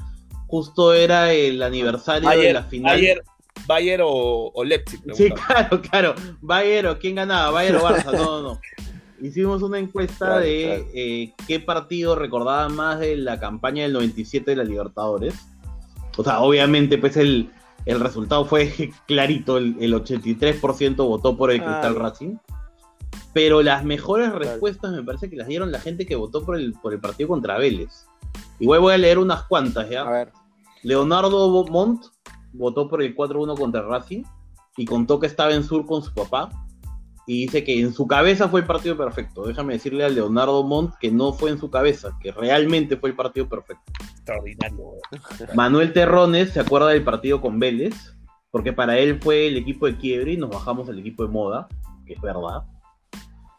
[0.46, 2.96] Justo era el aniversario de Bayer, la final.
[2.96, 3.22] Bayer,
[3.66, 5.00] Bayer o, o Leipzig.
[5.14, 6.14] Sí, claro, claro.
[6.40, 8.12] Bayern o quién ganaba, Bayern o Barça.
[8.12, 8.60] No, no, no.
[9.20, 10.84] Hicimos una encuesta Claro, de claro.
[10.94, 15.34] eh, qué partido recordaba más de la campaña del 97 de la Libertadores.
[16.16, 17.50] O sea, obviamente, pues el,
[17.84, 18.72] el resultado fue
[19.06, 19.58] clarito.
[19.58, 21.98] El, el 83% votó por el Cristal Claro.
[21.98, 22.36] Racing.
[23.32, 26.72] Pero las mejores respuestas me parece que las dieron la gente que votó por el,
[26.74, 28.06] por el partido contra Vélez.
[28.58, 30.02] Igual voy a leer unas cuantas, ¿ya?
[30.02, 30.32] A ver.
[30.82, 32.06] Leonardo Montt
[32.52, 34.24] votó por el 4-1 contra Racing
[34.76, 36.50] y contó que estaba en Sur con su papá
[37.26, 39.46] y dice que en su cabeza fue el partido perfecto.
[39.46, 43.16] Déjame decirle a Leonardo Montt que no fue en su cabeza, que realmente fue el
[43.16, 43.84] partido perfecto.
[44.10, 44.94] Extraordinario.
[45.54, 47.94] Manuel Terrones se acuerda del partido con Vélez,
[48.50, 51.68] porque para él fue el equipo de quiebre y nos bajamos al equipo de moda,
[52.04, 52.64] que es verdad.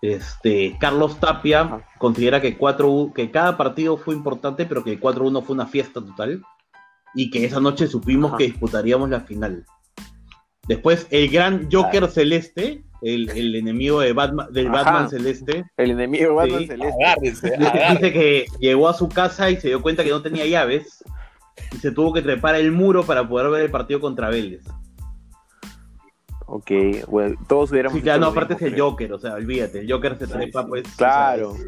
[0.01, 1.81] Este, Carlos Tapia Ajá.
[1.99, 6.01] considera que, 4 que cada partido fue importante, pero que el 4-1 fue una fiesta
[6.01, 6.41] total
[7.13, 8.37] y que esa noche supimos Ajá.
[8.39, 9.65] que disputaríamos la final.
[10.67, 14.83] Después, el gran Joker Celeste, el, el enemigo de Batman, del Ajá.
[14.83, 16.67] Batman Celeste, El enemigo Batman Sí.
[16.67, 17.03] Celeste.
[17.03, 17.57] Agárrense,
[17.91, 21.03] Dice que llegó a su casa y se dio cuenta que no tenía llaves
[21.73, 24.63] y se tuvo que trepar el muro para poder ver el partido contra Vélez.
[26.53, 26.69] Ok,
[27.07, 27.95] bueno, todos hubiéramos.
[27.97, 28.89] Sí, claro, no, aparte es el creo.
[28.89, 30.83] Joker, o sea, olvídate, el Joker se trepa, pues.
[30.97, 31.51] Claro.
[31.51, 31.65] o sea,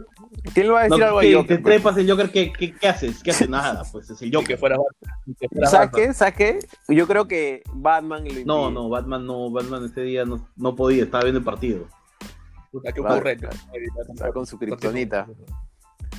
[0.53, 1.33] ¿Quién le va a no, decir algo a ¿qué?
[1.35, 1.47] Joker?
[1.47, 1.73] te pues?
[1.73, 3.23] trepas el Joker, ¿qué, qué, qué haces?
[3.23, 3.47] ¿Qué haces?
[3.47, 4.57] Nada, pues es el Joker.
[4.57, 6.07] fuera Batman, ni que fuera ¿Sabes Batman.
[6.07, 6.13] qué?
[6.13, 6.59] ¿Sabes qué?
[6.93, 11.03] Yo creo que Batman lo No, no, Batman no, Batman ese día no, no podía,
[11.03, 11.87] estaba viendo el partido.
[12.69, 13.47] Puta, qué ocurrente.
[14.13, 15.27] Está con su kriptonita.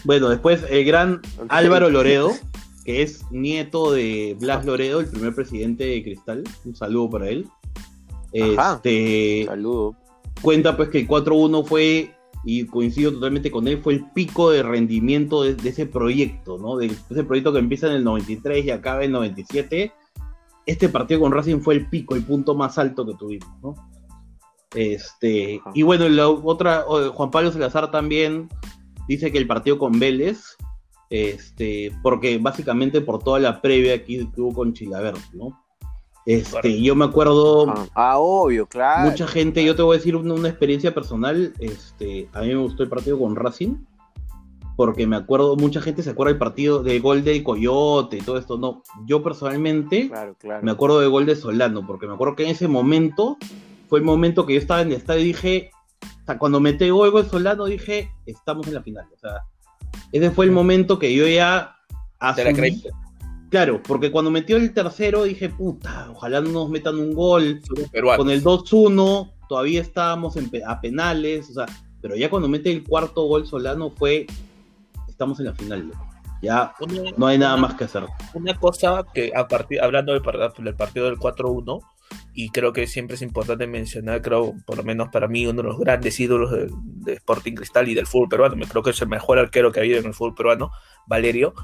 [0.05, 1.21] Bueno, después el gran.
[1.51, 2.31] Álvaro Loredo,
[2.87, 6.45] que es nieto de Blas Loredo, el primer presidente de Cristal.
[6.65, 7.47] Un saludo para él.
[8.43, 8.75] Ajá.
[8.77, 9.97] Este, Saludo.
[10.43, 12.15] cuenta pues que el 4-1 fue,
[12.45, 16.77] y coincido totalmente con él, fue el pico de rendimiento de, de ese proyecto, ¿no?
[16.77, 19.93] De ese proyecto que empieza en el 93 y acaba en el 97.
[20.67, 23.75] Este partido con Racing fue el pico, el punto más alto que tuvimos, ¿no?
[24.75, 25.71] Este, Ajá.
[25.75, 28.49] y bueno, la otra, Juan Pablo Salazar también
[29.07, 30.57] dice que el partido con Vélez,
[31.11, 35.64] este, porque básicamente por toda la previa aquí que hubo con Chilavert, ¿no?
[36.27, 39.11] Este, yo me acuerdo Ah, ah, obvio, claro.
[39.11, 42.57] mucha gente, yo te voy a decir una, una experiencia personal, este, a mí me
[42.57, 43.77] gustó el partido con Racing,
[44.77, 48.39] porque me acuerdo, mucha gente se acuerda del partido del gol del Coyote y todo
[48.39, 50.65] esto, no, yo personalmente Claro, claro.
[50.65, 53.37] me acuerdo del gol de Solano, porque me acuerdo que en ese momento
[53.89, 55.71] fue el momento que yo estaba en el estadio y dije,
[56.03, 59.43] o sea, cuando metí el gol de Solano dije, estamos en la final, o sea,
[60.11, 61.77] ese fue el momento que yo ya
[62.19, 62.83] asumí.
[63.55, 67.61] Claro, porque cuando metió el tercero dije, puta, ojalá no nos metan un gol,
[67.93, 68.19] Peruano.
[68.19, 71.67] con el 2-1 todavía estábamos en pe- a penales, o sea,
[72.03, 74.27] pero ya cuando mete el cuarto gol Solano fue,
[75.09, 75.93] estamos en la final,
[76.43, 76.73] ya
[77.17, 78.03] no hay nada más que hacer.
[78.35, 80.23] Una cosa que a partir, hablando del,
[80.59, 81.81] del partido del 4-1,
[82.33, 85.69] y creo que siempre es importante mencionar, creo, por lo menos para mí, uno de
[85.69, 89.39] los grandes ídolos de, Sporting Cristal y del fútbol peruano, creo que es el mejor
[89.39, 90.73] arquero que ha habido en el fútbol peruano,
[91.07, 91.55] Valerio,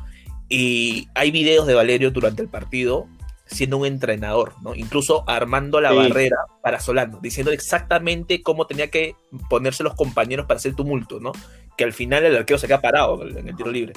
[0.50, 3.08] y hay videos de Valerio durante el partido
[3.46, 4.74] siendo un entrenador, ¿no?
[4.74, 9.16] Incluso armando la barrera para Solano, diciendo exactamente cómo tenía que
[9.48, 11.32] ponerse los compañeros para hacer tumulto, ¿no?
[11.76, 13.92] Que al final el arquero se queda parado en el tiro libre.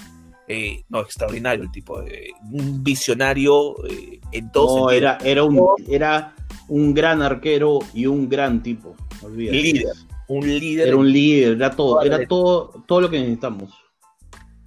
[0.47, 5.58] Eh, no, extraordinario el tipo, eh, un visionario eh, en todo no, era, era, un,
[5.88, 6.36] era
[6.68, 8.95] un gran arquero y un gran tipo,
[9.30, 9.86] Líder,
[10.28, 10.88] un líder.
[10.89, 13.72] Era un líder, era todo, era todo, todo lo que necesitamos.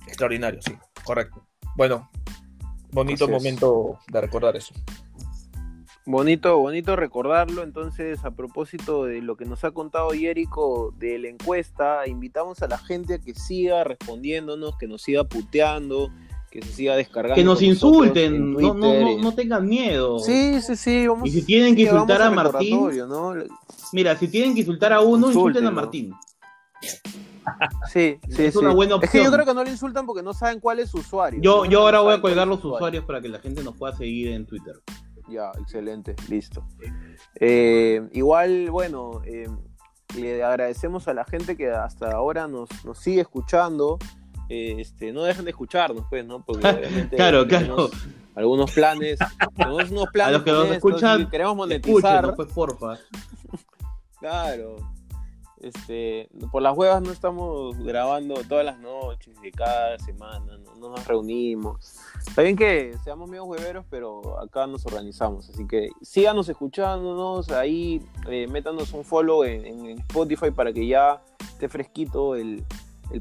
[0.06, 0.72] Extraordinario, sí,
[1.04, 1.45] correcto.
[1.76, 2.10] Bueno,
[2.90, 4.74] bonito momento de recordar eso.
[6.06, 7.64] Bonito, bonito recordarlo.
[7.64, 12.68] Entonces, a propósito de lo que nos ha contado Jerico de la encuesta, invitamos a
[12.68, 16.10] la gente a que siga respondiéndonos, que nos siga puteando,
[16.48, 17.34] que se siga descargando.
[17.34, 20.20] Que nos insulten, no, no, no, tengan miedo.
[20.20, 21.06] Sí, sí, sí.
[21.24, 22.88] y si tienen que insultar a Martín,
[23.92, 26.14] mira, si tienen que insultar a uno, insulten, a Martín.
[27.92, 29.08] Sí, sí, es una buena opción.
[29.08, 31.40] Es que yo creo que no le insultan porque no saben cuál es su usuario.
[31.40, 34.32] Yo, yo ahora voy a colgar los usuarios para que la gente nos pueda seguir
[34.32, 34.74] en Twitter.
[35.28, 36.64] Ya, excelente, listo.
[37.40, 39.48] Eh, igual, bueno, eh,
[40.16, 43.98] le agradecemos a la gente que hasta ahora nos, nos sigue escuchando.
[44.48, 46.44] Eh, este, no dejen de escucharnos, pues, ¿no?
[46.44, 47.90] Porque obviamente claro, claro.
[48.36, 49.18] algunos planes,
[49.56, 52.34] tenemos unos planes a los que nos escuchan, queremos monetizar.
[52.36, 52.98] pues, porfa.
[54.20, 54.76] claro,
[55.66, 61.06] este, por las huevas no estamos grabando todas las noches de cada semana, no, nos
[61.06, 62.00] reunimos.
[62.26, 65.50] Está bien que seamos medio hueveros, pero acá nos organizamos.
[65.50, 71.68] Así que síganos escuchándonos, ahí eh, métanos un follow en, Spotify para que ya esté
[71.68, 72.64] fresquito el,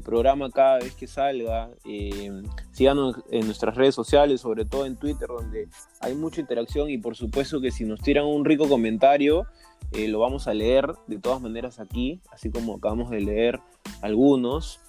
[0.04, 1.70] programa cada vez que salga.
[1.84, 2.42] Eh,
[2.72, 5.68] síganos en nuestras redes sociales, sobre todo en Twitter, donde
[6.00, 9.46] hay mucha interacción y por supuesto que si nos tiran un rico comentario,
[9.92, 13.60] eh, lo vamos a leer de todas maneras aquí, así como acabamos de leer
[14.02, 14.80] algunos.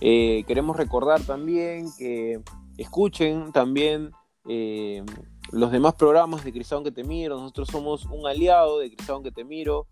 [0.00, 2.40] Eh, queremos recordar también que
[2.78, 4.12] escuchen también
[4.48, 5.04] eh,
[5.52, 7.38] los demás programas de Cristal que te miro.
[7.38, 9.86] Nosotros somos un aliado de Cristal que te miro.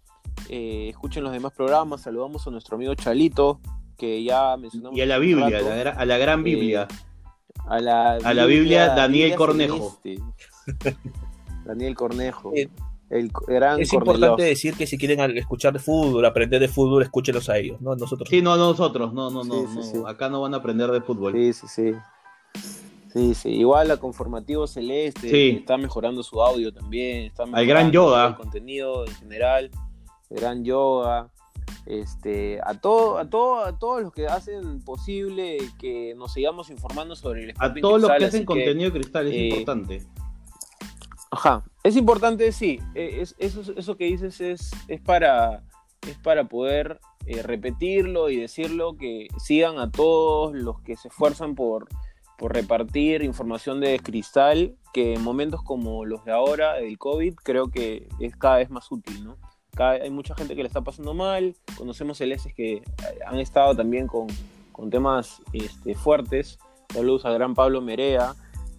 [0.49, 2.03] escuchen los demás programas.
[2.03, 3.61] Saludamos a nuestro amigo Chalito,
[3.97, 4.99] que ya mencionamos.
[4.99, 5.47] Y a la Biblia,
[5.97, 6.89] a la, gran Biblia.
[7.67, 10.01] a la, a la Biblia, Daniel Cornejo.
[11.65, 12.53] Daniel Cornejo
[13.15, 17.81] es importante decir que si quieren escuchar de fútbol, aprender de fútbol, escúchenlos a ellos,
[17.81, 17.95] ¿no?
[17.95, 18.29] Nosotros.
[18.29, 21.33] Sí, no, nosotros, no, no, no, Acá no van a aprender de fútbol.
[21.33, 21.93] Sí, sí, sí.
[23.13, 23.49] Sí, sí.
[23.51, 27.27] Igual a Conformativo Celeste está mejorando su audio también.
[27.27, 28.27] Está Al gran yoga.
[28.29, 29.71] El contenido en general.
[30.31, 31.31] El gran yoga.
[31.87, 37.15] Este, a todo, a todo, a todos los que hacen posible que nos sigamos informando
[37.15, 40.03] sobre el A todos los que hacen contenido cristal es eh, importante.
[41.35, 44.71] Ajá, es importante, sí, e, es, eso, que dices es,
[45.05, 45.65] para,
[46.49, 51.89] poder eh, repetirlo y decirlo, que sigan a todos los que se esfuerzan por,
[52.39, 58.07] repartir información de cristal, que en momentos como los de ahora, del COVID, creo que
[58.21, 59.29] es cada vez más útil,
[59.77, 62.83] hay mucha gente que le está pasando mal, conocemos celeses que
[63.27, 64.29] han estado también con,
[64.71, 66.59] con temas este, fuertes,
[66.93, 68.37] saludos a gran Pablo Merea,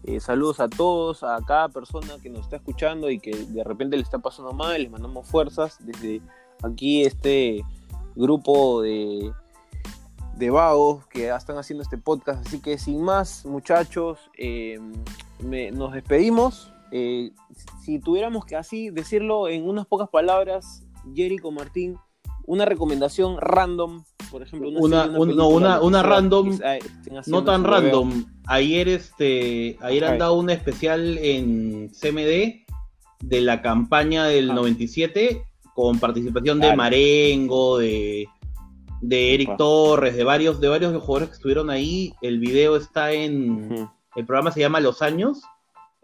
[0.07, 3.97] eh, saludos a todos, a cada persona que nos está escuchando y que de repente
[3.97, 6.21] le está pasando mal, les mandamos fuerzas desde
[6.63, 7.63] aquí este
[8.15, 9.31] grupo de,
[10.35, 12.45] de vagos que están haciendo este podcast.
[12.45, 14.79] Así que sin más, muchachos, eh,
[15.39, 16.71] nos despedimos.
[16.91, 17.31] Eh,
[17.83, 20.83] si tuviéramos que así decirlo en unas pocas palabras,
[21.13, 21.97] Jerico Martín,
[22.45, 24.03] una recomendación random,
[24.35, 26.59] por ejemplo, una, no, una, una random,
[27.27, 28.25] no tan random.
[28.47, 32.65] Ayer, este, ayer han dado un especial en CMD
[33.21, 35.71] de la campaña del 97 ah.
[35.73, 38.27] con participación de Marengo, de,
[38.99, 42.13] de Eric Torres, de varios, de varios jugadores que estuvieron ahí.
[42.21, 45.43] El video está en, el programa se llama Los Años,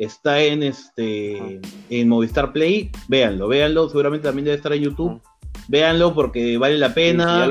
[0.06, 2.92] está en este, en Movistar Play.
[3.08, 3.90] Véanlo, véanlo.
[3.90, 5.22] Seguramente también debe estar en YouTube
[5.68, 7.48] Véanlo porque vale la pena.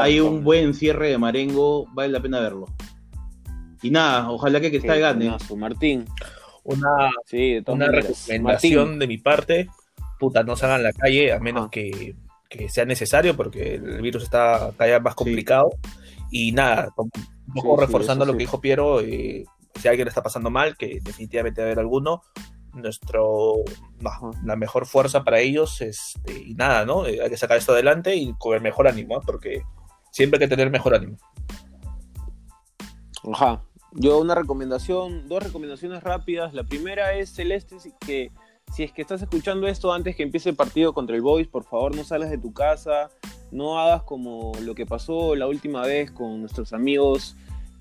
[0.00, 2.66] Hay un buen cierre de Marengo, vale la pena verlo.
[3.82, 5.36] Y nada, ojalá que Cristal gane.
[5.56, 6.04] Martín.
[6.62, 7.10] Una,
[7.66, 9.68] una recomendación de mi parte.
[10.18, 12.14] Puta, no salgan a la calle a menos que,
[12.68, 15.70] sea necesario porque el virus está cada vez más complicado.
[16.30, 17.10] Y nada, un
[17.54, 19.44] poco reforzando lo que dijo Piero, eh,
[19.80, 22.22] si alguien le está pasando mal, que definitivamente va a haber alguno,
[22.74, 23.56] nuestro
[24.44, 27.06] la mejor fuerza para ellos este, y nada, ¿no?
[27.06, 29.20] Eh, hay que sacar esto adelante y con el mejor ánimo, ¿eh?
[29.24, 29.62] porque
[30.10, 31.16] siempre hay que tener mejor ánimo.
[33.32, 33.62] Ajá.
[33.92, 36.52] Yo una recomendación, dos recomendaciones rápidas.
[36.52, 38.32] La primera es Celeste, que
[38.72, 41.64] si es que estás escuchando esto antes que empiece el partido contra el Boys, por
[41.64, 43.08] favor no salgas de tu casa,
[43.52, 47.36] no hagas como lo que pasó la última vez con nuestros amigos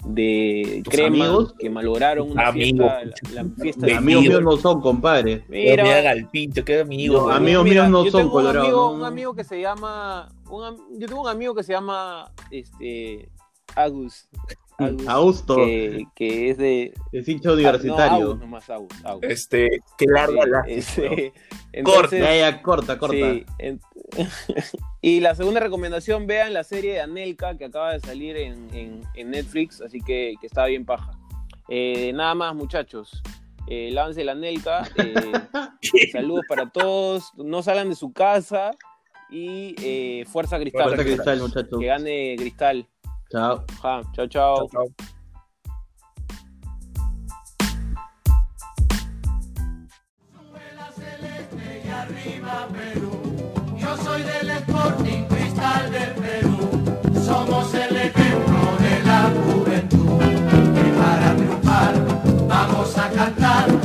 [0.06, 1.54] de Crema amigos?
[1.58, 3.02] que malograron una fiesta,
[3.34, 5.44] la, fiesta de amigos míos no son, compadre.
[5.48, 7.32] Mira, mira al pincho, qué amigo.
[7.32, 8.94] amigos míos no son colorados.
[8.94, 13.30] Un amigo, que se llama, yo tengo un amigo que se llama, este,
[13.76, 14.28] Agus.
[15.08, 15.56] Augusto.
[15.58, 16.94] Que, que, es de.
[17.12, 18.32] Es hincha universitario.
[18.32, 18.66] Ah, no, nomás
[19.22, 20.62] Este, que larga la.
[20.68, 21.34] Este,
[21.84, 23.16] corta, ya, corta, corta.
[23.16, 23.46] Sí,
[25.02, 29.32] y la segunda recomendación, vean la serie de Anelka que acaba de salir en, en,
[29.32, 31.12] Netflix, así que, que, está bien paja.
[31.70, 33.22] Eh, nada más, muchachos.
[33.68, 34.84] Eh, lávense la Anelka.
[34.98, 35.32] Eh,
[36.12, 37.32] saludos para todos.
[37.36, 38.72] No salgan de su casa.
[39.30, 40.84] Y eh, fuerza cristal.
[40.84, 41.80] Fuerza cristal, muchachos.
[41.80, 42.88] Que gane cristal.
[43.32, 43.66] Chao.
[43.82, 44.70] Ja, chao, chao
[54.14, 56.58] soy del Sporting Cristal del Perú.
[57.26, 60.20] Somos el ejemplo de la juventud.
[60.76, 61.94] Que para triunfar
[62.48, 63.83] vamos a cantar.